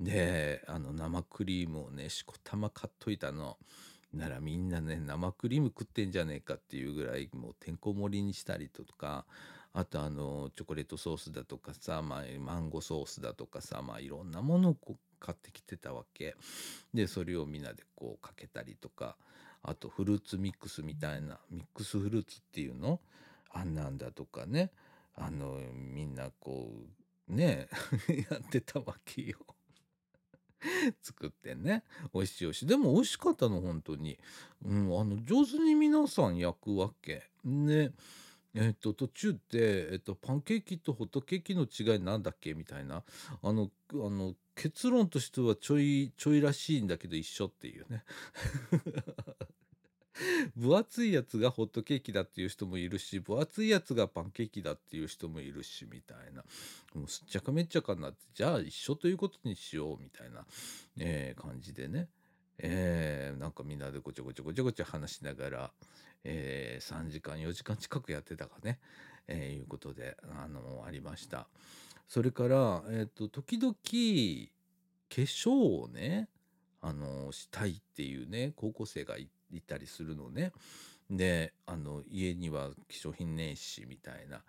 [0.00, 3.56] であの生クリームをねしこたま買っといたの。
[4.12, 9.26] ならみんなね生クリーム食ってんじゃねえかっていうぐらいもうてんこ盛りにしたりとか
[9.74, 14.76] あとあのチョコレートソースだとかさ、まあ、マンゴーソースだとかさ、まあ、いろんなものを
[15.20, 16.36] 買ってきてたわけ。
[16.94, 19.16] でそれをみんなでこうかけたりとか
[19.62, 23.00] あとフルーツミックスみたいなミックスフルーツっていうの？
[23.50, 24.70] あんなんだとかね。
[25.14, 26.70] あのみんなこ
[27.28, 27.68] うね
[28.30, 29.36] やってたわけよ。
[31.02, 31.84] 作ってね。
[32.14, 32.66] 美味しい美味しい。
[32.66, 34.18] でも美味しかったの本当に、
[34.64, 37.30] うん、あの上手に皆さん焼くわけ。
[37.44, 37.92] ね。
[38.54, 42.54] えっと途中で、えっと、パンケーキとホットケーキの違いなんだっけ？
[42.54, 43.04] みたいな。
[43.42, 48.04] あのあの結論としてはちょいちょいらしいんだけど一緒っていうね。
[50.56, 56.44] 分厚いやつがホットケーキだっていう人もいるし分厚いやつがパンケーキだっていう人もいるしみたいな。
[56.94, 60.46] もうすっちゃかめっちゃかになってじゃあ一緒ということにしようみたいな、
[60.98, 62.08] えー感じでね、
[62.58, 65.72] えーなんかみんなでごちゃごちゃごちゃごちゃ話しながら、
[66.24, 68.80] えー3時間4時間近くやってたかね、
[69.26, 71.48] えーいうことであのありました。
[72.08, 73.78] それから、えー、と時々化
[75.22, 76.28] 粧をね
[76.80, 80.52] あのしたいっていうね高校生がいいたりするのね。
[81.10, 84.42] であの家には化粧品ねえしみたいな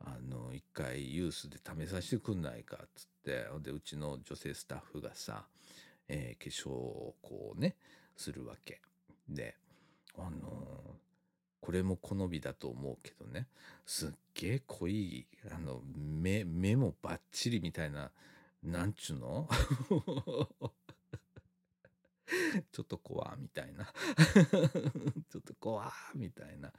[0.00, 5.44] あの一回ユースで試させてくんないかっつってでうちの女性スタッフがさ、
[6.08, 7.76] えー化粧をこうね
[8.16, 8.80] するわけ
[9.28, 9.54] で
[10.16, 10.98] あの
[11.60, 13.46] これも好みだと思うけどね
[13.84, 18.10] すっげえ濃いあの目目もバッチリみたいな
[18.62, 19.48] なんちゅうの？
[22.72, 23.86] ちょっと怖みたいな。
[25.30, 26.72] ちょっと怖みたいな。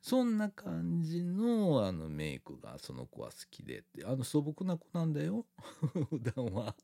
[0.00, 4.04] そんな感じのあのメイクがその子は好きでって。
[4.04, 5.46] あの素朴な子なんだよ。
[6.10, 6.76] 普段は。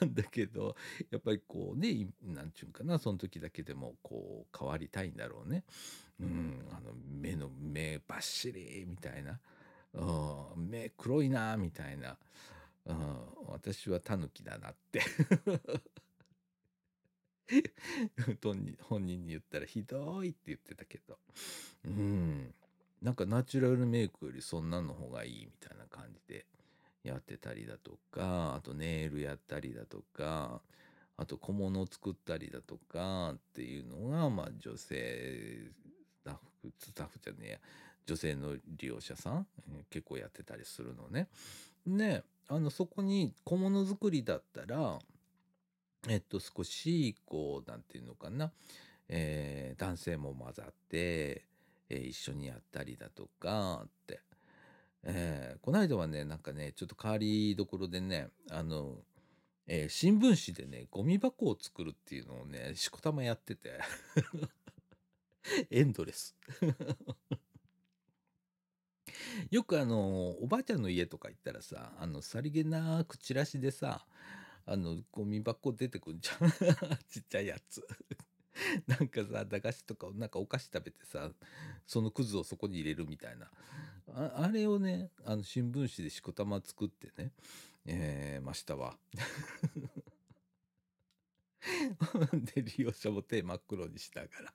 [0.00, 0.74] なんだけど
[1.10, 2.98] やっぱりこうねいなんちゅうんかな。
[2.98, 5.64] その時だけでもこう変わりたいんだろうね。
[6.20, 9.40] うん、あの目の目ばっしりみたいな、
[10.56, 12.16] 目黒いなみたいな、
[13.46, 15.02] 私はタヌキだなって。
[18.88, 21.18] 本人に言ったらひどいって言ってたけど、
[21.84, 22.54] うん、
[23.00, 26.46] なんかナチュラルメイクよりそんなの方がいいみたいな感じで
[27.04, 30.62] やってたりだとかあとネイルやったりだとか
[31.16, 35.70] あと小物を作ったりだとかっていうのが、まあ、女性
[36.20, 37.58] スタッフスタッフじゃねえや。
[38.04, 39.46] 女性の利用者さん？
[39.88, 41.28] 結構やってたりするのね。
[41.86, 44.98] であのそこに小物作りだったら
[46.08, 48.52] えっと少しこう何て言うのかな、
[49.08, 51.44] えー、男性も混ざって、
[51.88, 54.20] えー、一緒にやったりだとかって、
[55.04, 58.96] えー、この間はねなんかねちょっと変わりどころでねあの、
[59.66, 63.78] え新聞紙でねゴミ箱を作るっていうのをねしこたまやってて。
[65.70, 66.36] エンドレス。
[69.50, 74.06] よくあのおばあちゃんの家とか行ったらさあのさりげなくチラシでさ
[74.66, 76.50] あのゴミ箱出てくんじゃん。
[77.08, 77.86] ちっちゃいやつ。
[78.86, 81.30] なんかさ駄菓子とかなんかお菓子食べてさ
[81.86, 83.50] そのくずをそこに入れるみたいな。
[84.14, 87.32] ああれをねあの新聞紙でしこたま作ってね
[87.84, 88.96] えー、ましたわ。
[92.54, 94.52] で利用者も手真っ黒にしながら。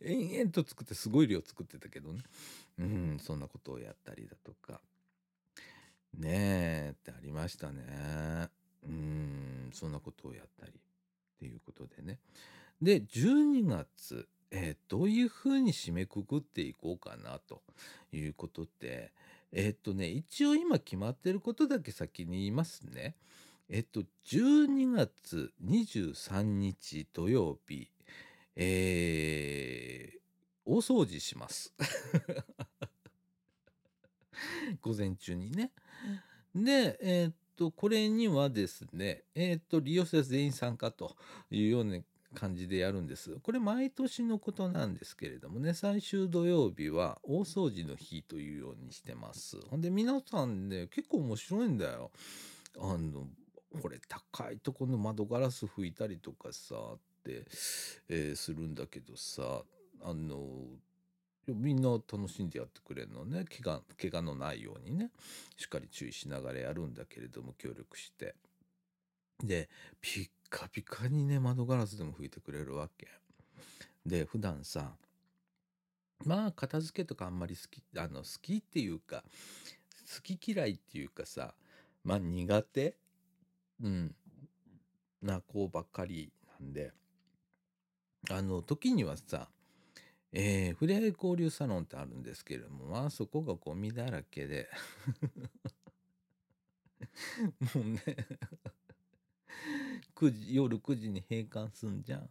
[0.00, 2.22] 延々と作ってすごい量作ってたけどね。
[2.78, 4.80] うんそんなことをやったりだとか。
[6.14, 8.50] ねえってありましたね。
[9.72, 10.76] そんなことをやったりっ
[11.38, 12.18] ていうことでね
[12.80, 17.62] で12月えー、どういうふうに締めくくっていこうかなと
[18.12, 19.12] いうことって
[19.52, 23.14] えー、っとね一応今決まってることだけ先に言いますね。
[23.72, 27.88] えっと、12月23日土曜日、
[28.56, 30.18] えー、
[30.64, 31.72] 大掃除します。
[34.82, 35.70] 午前中にね。
[36.52, 41.14] で、えー、っと、これにはですね、えー、と、利用者全員参加と
[41.50, 41.98] いうような
[42.34, 43.36] 感じでやるんです。
[43.42, 49.60] これ毎年のことなんですけれどもね、最終土曜日は大掃除の日というようにしてます。
[49.68, 52.10] ほんで、皆さんね、結構面白いんだよ。
[52.78, 53.28] あの、
[53.78, 57.44] これ高いとこの窓ガラス拭いたりとかさって、
[58.08, 59.62] えー、するんだけどさ
[60.02, 60.38] あの
[61.54, 63.44] みんな楽しんでやってくれるのね。
[63.44, 65.10] 怪我怪我のないようにね。
[65.56, 68.34] しっかり注意しながらやるんだけれども協力して。
[69.42, 69.68] で
[70.00, 73.08] ピッカピカにね窓ガラスでも拭いてくれるわけ。
[74.04, 74.96] で普段さ
[76.24, 79.24] まあ片付けとかあんまり好きあの好きっていうか
[80.14, 81.54] 好き嫌いっていうかさ
[82.04, 82.96] まあ苦手？
[83.82, 84.14] うん、
[85.22, 86.30] な子ばっかり
[86.60, 86.92] なんで、
[88.28, 89.48] あの、時にはさ、
[90.32, 94.68] えー、ふれあい交流サロンってあるんですけれども、まあそこがゴミだらけで
[97.74, 98.02] もうね
[100.14, 102.30] 9時、夜9時に閉館すんじゃん。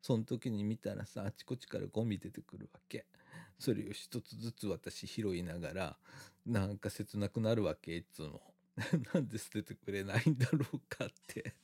[0.00, 3.06] その時に見たらさ、あちこちからゴミ出てくるわけ。
[3.58, 5.98] それを一つずつ私拾いながら、
[6.46, 8.42] なんか切なくなるわけ、いつも。
[9.14, 11.54] なんで捨ててくれないんだろうかって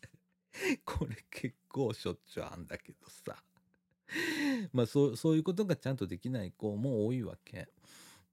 [0.85, 3.43] これ結構しょっちゅうあんだけどさ
[4.73, 7.69] まあそうそういうことがちゃんとできない子も多いわけ。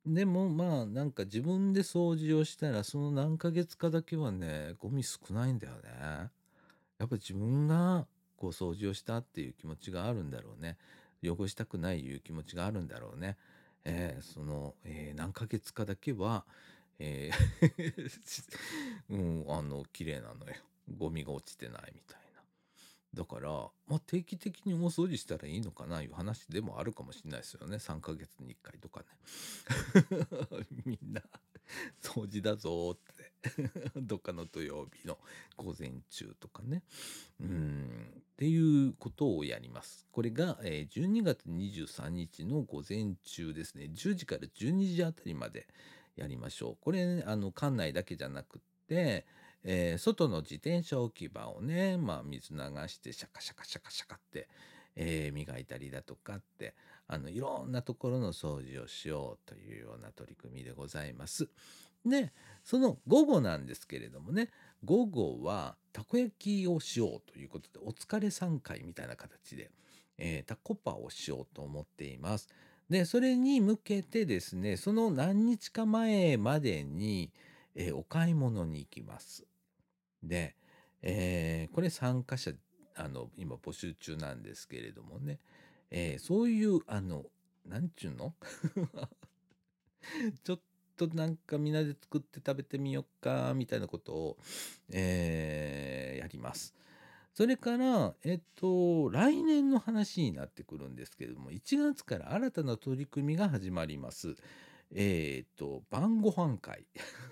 [0.05, 5.89] でもまあなんか自分で掃除をしたらその何ヶ月かだけはねゴミ少ないんだよね。
[6.97, 8.07] やっぱ自分が
[8.37, 10.77] こう掃除をしたっていう気持ちがあるんだろうね。
[11.23, 13.37] 汚したくないいう気持ちがあるんだろうね。
[13.83, 16.45] えー、その、えー、何ヶ月かだけは
[16.99, 18.43] えー
[19.09, 20.55] うん、あの、綺麗なのよ。
[20.97, 22.26] ゴミが落ちてないみたいな。
[23.13, 23.49] だから、
[23.87, 27.77] まあ、定期的に大掃除したらいいのかないう話でもあるかもしれないですよね。
[27.77, 29.05] 3ヶ月に1回とかね。
[30.85, 31.21] みんな、
[32.01, 33.31] 掃除だぞって。
[33.95, 35.17] どっかの土曜日の
[35.55, 36.83] 午前中とかね。
[37.39, 40.05] うん、っていうことをやります。
[40.11, 43.85] これが、えー、12月23日の午前中ですね。
[43.85, 45.67] 10時から12時あたりまで、
[46.17, 46.77] やりましょう。
[46.81, 49.25] これ、あの、館内だけじゃなくって、
[49.63, 54.47] えー、外の自転車置き場をね、まあ、水流してシャカシャカシャカシャカって、
[54.95, 56.73] えー、磨いたりだとかって、
[57.07, 61.49] あの、いろんなところの掃除をしようというような取り組みでございます。
[62.05, 62.31] で、
[62.63, 64.49] その午後なんですけれどもね、
[64.83, 69.71] 午後はたこ焼きをしようということで、お疲れ3回みたいな形で、
[70.17, 72.49] えー、タコパをしようと思っています。
[72.89, 77.31] で、それに向けてですね、その何日か前までに、
[77.77, 79.45] えー、お買い物に行きます。
[80.23, 80.55] で、
[81.03, 82.51] えー、これ参加者、
[82.95, 85.39] あの、今募集中なんですけれどもね、
[85.91, 87.25] えー、そういう、あの、
[87.65, 88.33] なんちゅうの？
[90.43, 90.59] ちょっ
[90.95, 94.37] となんかみんなで作って食べてみよっか、みたいなことを、
[94.89, 96.73] えー、やります。
[97.35, 104.35] それから、えっと、来年の話になってくるんですけれども、1月から新たな取り組みが始まります。
[104.93, 106.85] えっと、晩ご飯会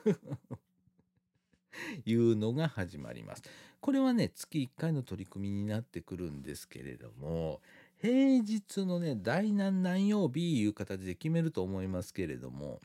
[2.06, 3.44] いうのが始まります。
[3.82, 7.62] これはね、月1回の取り組みになってくるんですけれども、
[8.02, 12.80] 平日のね、第何何曜日いう形で決めると思いますけれども、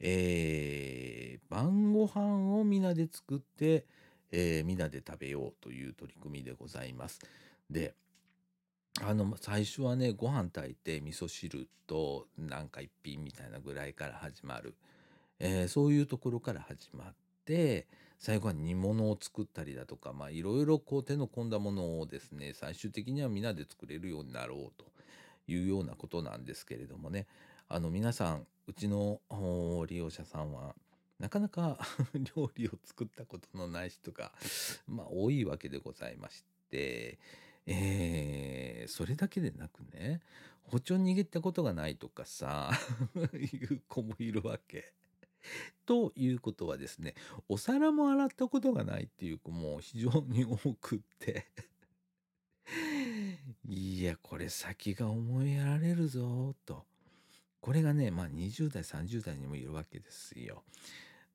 [0.00, 3.86] えー晩ご飯をみんなで作って、
[4.32, 7.20] えーみんなで食べようという取り組みでございます。
[7.70, 7.94] で、
[9.02, 14.74] あの最初はねご飯炊いて味噌汁となんか一品みたいなぐらいから始まる、
[15.40, 17.14] えーそういうところから始まっ
[17.44, 17.86] て
[18.18, 24.86] 最後は煮物を作ったりだとかまあいろいろこう手の込んだものをですね最終的にはみんなで作れるようになろうと
[25.48, 27.26] いうようなことなんですけれどもね。
[27.68, 29.20] あの皆さんうちの
[29.88, 30.74] 利用者さんは
[31.18, 31.78] なかなか
[32.36, 34.32] 料理を作ったことのない人が、
[34.86, 37.18] まあ、多いわけでございまして、
[37.66, 40.20] えーそれだけでなくね
[40.64, 42.70] 包丁握ったことがないとかさ
[43.34, 44.92] いう子もいるわけ。
[45.84, 47.14] ということはですね
[47.48, 51.46] お皿も洗ったことがないっていう子も非常に多くって
[53.68, 56.86] いやこれ先が思いやられるぞと
[57.60, 60.64] これがねまあ20代30代にもいるわけですよ。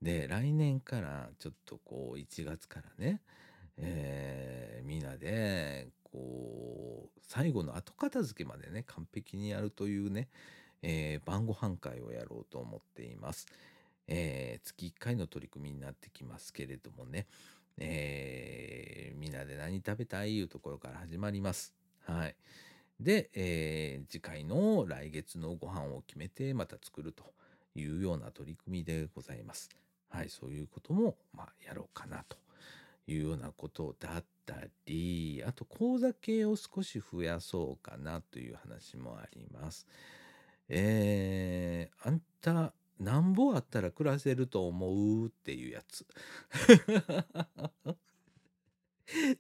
[0.01, 3.21] で来年からちょっとこう1月からね、
[3.77, 10.27] えーみんなでこう最後の後片付けまでね完璧にやるというね、
[10.81, 13.47] えー晩ご飯会をやろうと思っています。
[14.07, 17.27] えー月1回の取り組みになってきますけれどもね、
[17.77, 21.73] えーみんなで何食べたいいうところから始まります。
[22.05, 22.35] はい。
[22.99, 27.23] で、えー次回の来月のご飯を決めてまた作ると
[27.75, 29.69] いうような取り組みでございます。
[30.09, 32.37] はい、そういうことも、まあ、やろうかなと
[33.09, 34.55] いうようなことだった
[34.85, 39.87] り、あと講座系を少し増やそうかなという話もあります。
[40.67, 45.27] えー、あんた、なんぼあったら暮らせると思う？
[45.27, 46.05] っていうやつ。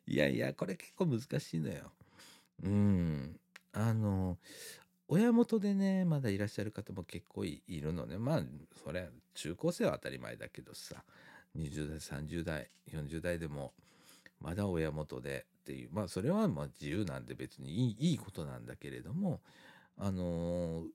[0.07, 1.91] いやいや、これ結構難しいのよ。
[2.63, 3.39] うん。
[3.71, 4.39] あの、
[5.07, 8.17] 親元でね、まだいらっしゃる方も結構いるのね。
[8.17, 8.43] まあ、
[8.83, 11.03] それは中高生は当たり前だけどさ、
[11.55, 13.73] 20代、30代、40代でも、
[14.41, 19.41] まだ親元でっていう、まあ、それはまあ自由なんで別にいいいいことなんだけれども、
[19.97, 20.85] あの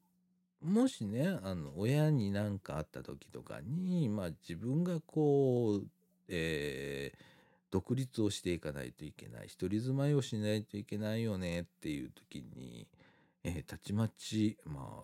[0.63, 5.87] もしね、あの、親に何かあった時とかに、まあ自分がこう、
[6.29, 7.25] えー
[7.71, 12.87] 独立をしていかないといけない、一人住まいをしないといけないよねっていう時に、
[13.43, 15.03] えーたちまち、まあ、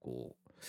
[0.00, 0.60] こう、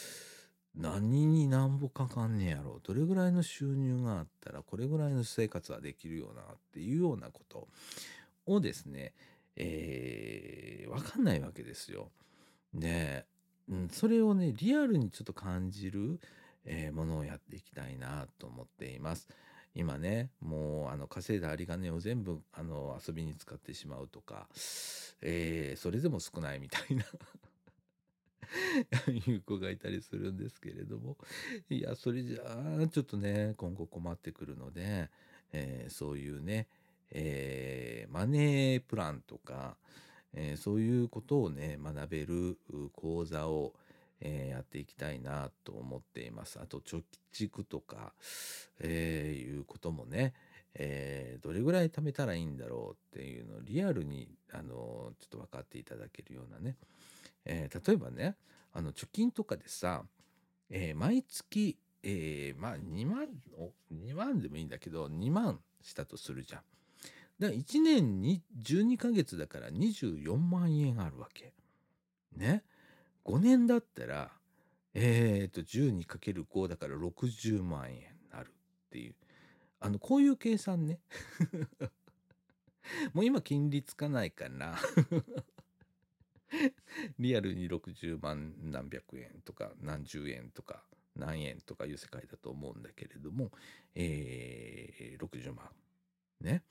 [0.75, 7.67] 何になんぼかかんねやろう、どれぐらいの収入があったら、これぐらいの生活はできるよなっていうようなこと
[8.45, 9.13] をですね、
[9.55, 12.09] えーわかんないわけですよ。
[12.73, 13.25] で、
[13.69, 16.19] うん、それをね、リアルにちょっと感じる、
[16.65, 19.27] えーものをやっていきたいなと思っています。
[19.73, 24.47] 今ね、もうあの稼いだ有り金を全部あの遊びに使ってしまうとか、
[25.21, 27.05] えーそれでも少ないみたいな
[29.27, 31.17] いう子がいたりするんですけれども、
[31.69, 32.41] いや、それじゃ
[32.81, 35.09] あちょっとね、今後困ってくるので、
[35.53, 36.67] えーそういうね、
[37.11, 39.77] えーマネープランとか、
[40.33, 42.57] えーそういうことをね、学べる
[42.93, 43.73] 講座を、
[44.19, 46.59] えーやっていきたいなと思っています。
[46.61, 48.13] あと、貯蓄とか、
[48.79, 50.33] えーいうこともね、
[50.75, 56.77] えーどれぐらい貯めたらいいんだろうっていうのをリアルに、あのちょっと分かっていただけるようなね、
[57.45, 58.35] えー例えばね、
[58.73, 60.03] あの貯金とかでさ、
[60.69, 63.27] えー毎月、えーまあ2万
[63.57, 66.61] お、2万でもいいんだけど、2万したとするじゃん。
[67.39, 71.53] だから1年に12ヶ月だから24万円あるわけ。
[72.35, 72.63] ね
[73.25, 74.31] ？5年だったら、
[74.93, 79.15] えっと、12×5 だから60万円になるっていう。
[79.79, 80.99] あの、こういう計算ね。
[83.13, 84.77] もう今金利つかないから、
[87.19, 90.83] リアルに60万何百円とか何十円とか
[91.15, 93.51] 何円とかいう世界だと思うんだけれども、
[93.95, 95.69] えー60万。
[96.41, 96.63] ね。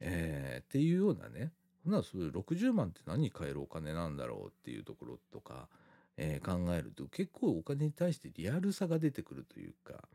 [0.00, 1.52] えーっていうようなね。
[1.84, 5.68] ほな、それ60万って何に変えるお金なんだろうっていうところとか、
[6.16, 10.08] えー考えると結構お金に対してリアルさが出てくるというか、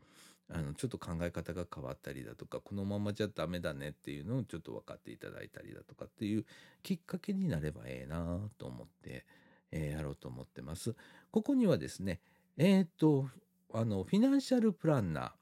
[0.48, 6.44] あのちょっと考え方が変わったりだとかこのままじゃダメだねっていうのをちょっと分かっていただいたりだとかっていう
[6.82, 9.26] きっかけになればええなと思って、
[9.72, 10.94] えーやろうと思ってます。
[11.32, 12.20] ここにはですね
[12.56, 13.28] えっ、と
[13.74, 15.34] あのフィナンシャルプランナ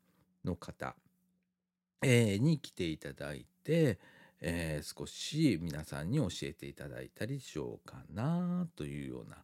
[0.44, 0.96] ーの方、
[2.02, 3.98] えーに来ていただいて、
[4.40, 9.36] えー少し皆さんに教えていただいたりしようかなというような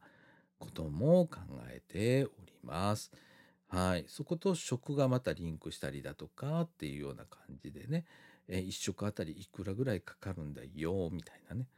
[0.59, 1.39] ことも考
[1.69, 3.13] えております。
[3.71, 8.05] はい、そこと食がまたリンクしたりだとかっていうような感じでね、
[8.49, 11.69] えー、1食あたりいくらぐらいかかるんだよみたいなね。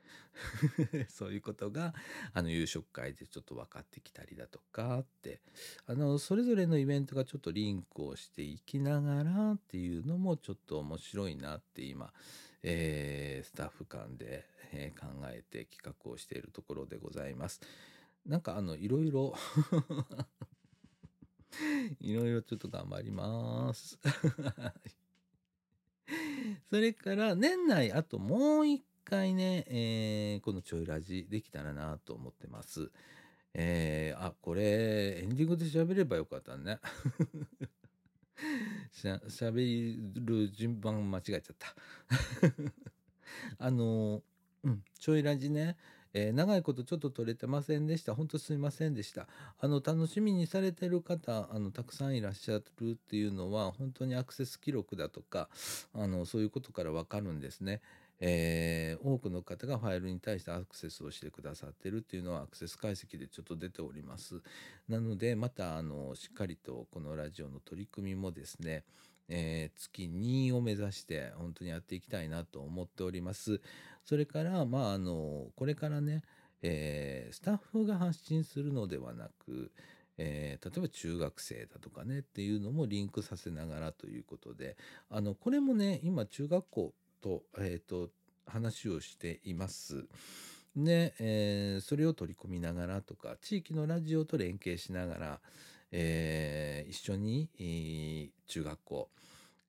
[1.11, 1.95] そういうことが
[2.32, 5.43] あの夕食会でちょっと分かってきたりだとかって。
[5.84, 12.11] あのそれぞれのイベントがちょっとリンクをしていきながらっていうのもちょっと面白いなって今、
[12.62, 17.61] えースタッフ間で、えー考えて企画をしているところでございます。
[18.24, 19.34] なんかあのいろいろ
[22.00, 23.98] いろいろちょっと頑張ります。
[26.70, 32.90] それから年内あともう一回ね、えーこのちょいラジできたらなと思ってます。
[33.55, 36.78] えーあ、これエンディングで喋ればよかったね。
[38.90, 41.74] しゃ喋る順番間違えちゃった。
[43.59, 44.22] あの
[44.64, 45.76] うん、ちょいラジね、
[46.14, 48.14] えー長いことちょっと撮れてませんでした。
[48.14, 49.26] 本当すいませんでした。
[49.58, 55.48] あの楽しみにされてる方あのたくさんいらっしゃるっていうのは本当にアクセス記録だとか
[55.94, 57.80] あのそういうことからわかるんですね。
[58.20, 64.40] えー多くの方がファイルに対してアクセスをしてくださってるっていうのはアクセス解析でちょっと出ております。
[64.88, 68.84] なのでまたあのしっかりとこのラジオの取り組みもですね、
[69.28, 73.60] えー月2を目指して本当にやっていきたいなと思っております。
[74.05, 76.22] それからまああのこれからね、
[76.62, 79.72] えースタッフが発信するのではなく、
[80.18, 84.76] えー例えば中学生だとかねっていうのもリンクさせながらということで
[85.11, 88.11] あのこれもね今中学校と,、えーと
[88.46, 90.05] 話をしています。
[90.76, 95.40] で、えーそれを取り込みながらとか地域のラジオと連携しながら、
[95.92, 99.11] えー一緒に、中学校、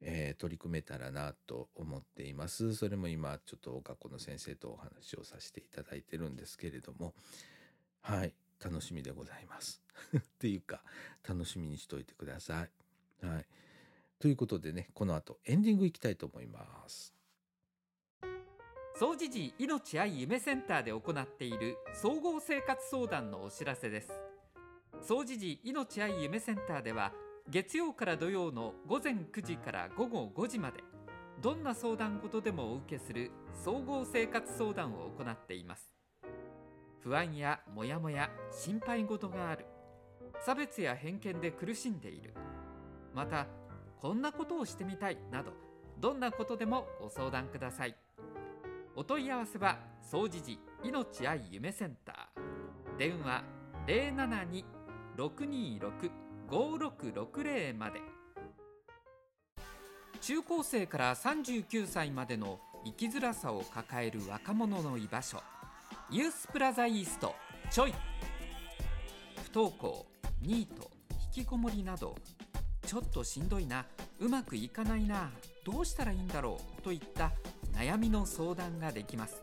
[0.03, 2.75] えー取り組めたらなと思っています。
[2.75, 7.13] それも今ちょっと学校の先生とお話をさせていただいてるんですけれども
[8.01, 8.33] はい
[8.63, 9.81] 楽しみでございます。
[10.17, 10.83] っていうか
[11.27, 13.25] 楽しみにしといてください。
[13.25, 13.45] はい、
[14.19, 17.13] ということでねこの後エンディングいきたいと思います。
[18.95, 24.11] 総持寺命愛夢センターで行っている総合生活相談のお知らせです
[25.01, 27.11] 総持寺命愛夢センターでは
[27.49, 30.83] 月曜から土曜の午前9時から午後5時まで
[31.41, 35.91] どんな相談事でもお受けする総合生活相談を行っています。
[37.01, 39.65] 不安やモヤモヤ心配事がある。
[40.45, 42.33] 差別や偏見で苦しんでいる。
[43.13, 43.45] また
[43.99, 45.51] こんなことをしてみたいなど
[45.99, 47.95] どんなことでもご相談ください。
[48.95, 52.97] お問い合わせは総持寺命愛夢センター。
[52.97, 53.43] 電話
[55.17, 56.09] 072-626
[56.53, 57.99] 072-626-5660まで。
[60.21, 65.41] 中高生から39歳までの生きづらさを抱える若者の居場所。
[66.09, 67.35] ユースプラザイースト
[67.69, 67.93] ちょい。
[69.51, 70.05] 不登校
[70.41, 70.89] ニート
[71.35, 72.15] 引きこもりなど。
[72.85, 73.85] ちょっとしんどいな
[74.19, 75.31] うまくいかないな
[75.65, 77.31] どうしたらいいんだろうといった
[77.73, 79.41] 悩みの相談ができます。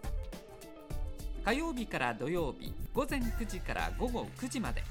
[1.42, 4.84] 火曜日から土曜日午前9時から午後9時まで。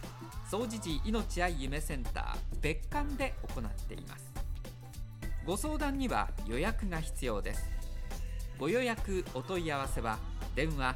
[0.49, 4.33] 総持寺命愛夢センター別館で行っています。
[5.45, 7.69] ご相談には予約が必要です。
[8.57, 10.17] ご予約お問い合わせは
[10.55, 10.95] 電話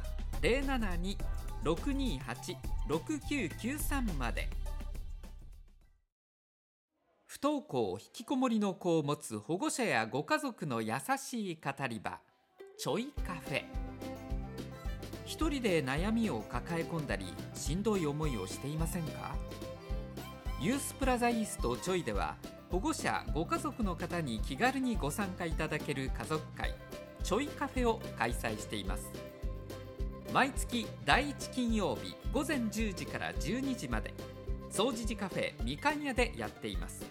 [1.62, 4.48] 072-628-6993まで。
[7.26, 12.18] 不登校引きこもりの子を持つ保護者やご家族の優しい語り場
[12.76, 13.83] ちょいカフェ。
[15.24, 19.34] 一人で悩みを抱え込んだりしんどい思いをしていませんか？
[20.60, 22.36] ユースプラザイーストちょいでは
[22.70, 26.74] 保護者ご家族の方に気軽にご参加いただける家族会
[27.22, 29.10] ちょいカフェを開催しています。
[30.32, 34.12] 毎月第1金曜日午前10時から12時まで
[34.70, 37.04] 総持寺カフェみかん屋でやっています。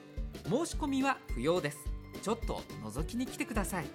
[0.43, 1.77] 申し込みは不要です。
[2.21, 3.85] ちょっと覗きに来てください。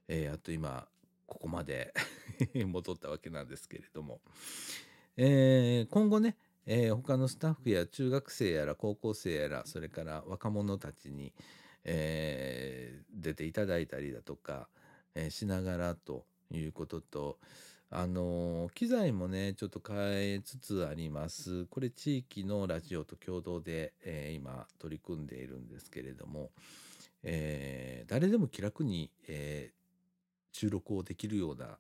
[0.09, 0.89] えあと今
[1.31, 1.95] ここまで
[2.67, 4.21] 戻ったわけなんですけれども、
[5.17, 11.33] えー今後ね、えー他のスタッフや中学生やら高校生やらそれから若者たちに、
[11.85, 14.69] えー出ていただいたりだとか、
[15.15, 17.39] えーしながらということと
[17.91, 21.67] あのー機材もねちょっと変えつつあります。
[21.67, 26.51] これ地域のラジオと共同で、え今取り組んでいるんですけれども、
[27.23, 29.80] え誰でも気楽に、えー
[30.53, 31.79] 収録をできるような、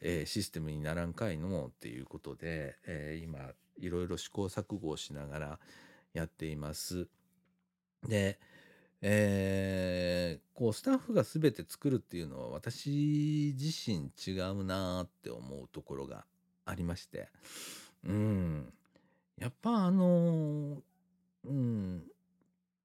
[0.00, 3.38] えーシステムにならんかいのっていうことで、えー今
[3.78, 5.58] いろいろ試行錯誤をしながら
[6.12, 7.08] やっています。
[8.06, 8.38] で、
[9.02, 16.24] えーこうスタッフが全て作るっていうのは私自身違うなーって思うところが
[16.66, 17.28] ありまして。
[18.04, 18.72] うん。
[19.38, 20.80] やっぱあのー
[21.44, 22.02] うん。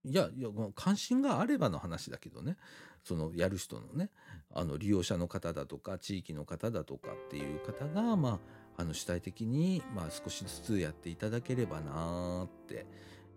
[0.06, 2.58] いやいや関心があればの話だけどね
[3.06, 4.10] そのやる人のね
[4.54, 8.40] あの利用者の方だとか地域の方だとかっていう方がま
[8.78, 12.86] ああの主体的に、まあ、少しずつやっていただければなーって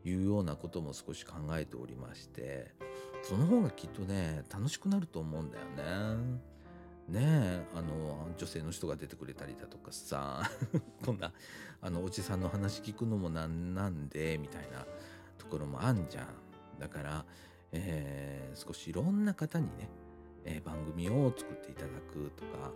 [0.04, 2.72] いうようなことも少し考えておりまして
[3.22, 5.64] その方がきっとね楽しくなると思うんだよ
[6.16, 6.40] ね。
[7.08, 10.42] ねえあの女性の人が出てくれたりだとかさ
[11.06, 11.32] こんな
[11.80, 14.86] あのおじさんの話聞くのもなんなんでみたいな
[15.38, 16.26] ところもあんじゃん。
[16.78, 17.24] だから、
[17.72, 19.88] えー少しいろんな方にね、
[20.44, 22.72] えー番組を作っていただくとか、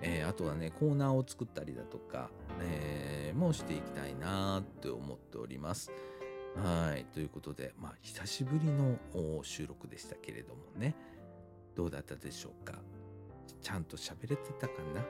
[0.00, 2.30] えーあとはねコーナーを作ったりだとか、
[2.60, 5.90] えーもしていきたいなって思っております。
[6.56, 7.04] はい。
[7.14, 8.98] ということでまあ久しぶりの
[9.42, 10.94] 収録でしたけれどもね。
[11.74, 12.74] どうだったでしょうか？
[13.62, 15.02] ちゃんと喋れてたかな？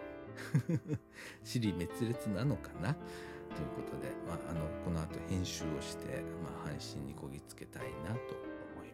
[1.43, 2.95] 尻滅裂なのかな？
[2.95, 8.20] ということで、まあ、あのこの後編集をして、まあ、配信にこぎつけたいなと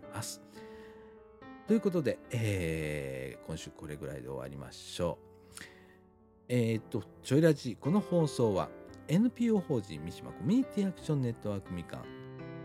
[0.09, 0.43] ます。
[1.67, 5.19] ということで、えー今週これぐらいで終わりましょ
[5.61, 5.63] う。
[6.49, 8.69] えーっと、ちょいラジ、この放送は
[9.09, 12.05] NPO 法人三島コミュニティアクションネットワークみかん、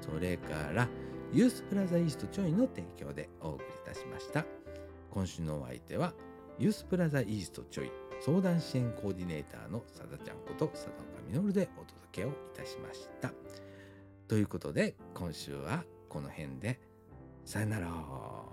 [0.02, 0.89] それから
[1.32, 4.46] ユースプラザイーストちょいの提供でお送りいたしました。
[5.10, 6.14] 今週のお相手は
[6.60, 10.94] ユースプラザイーストちょい相談支援コーディネーターのさだちゃんこと佐岡
[11.32, 13.32] 実でお届けをいたしました。
[14.28, 16.80] ということで今週はこの辺で
[17.46, 18.53] さよなら。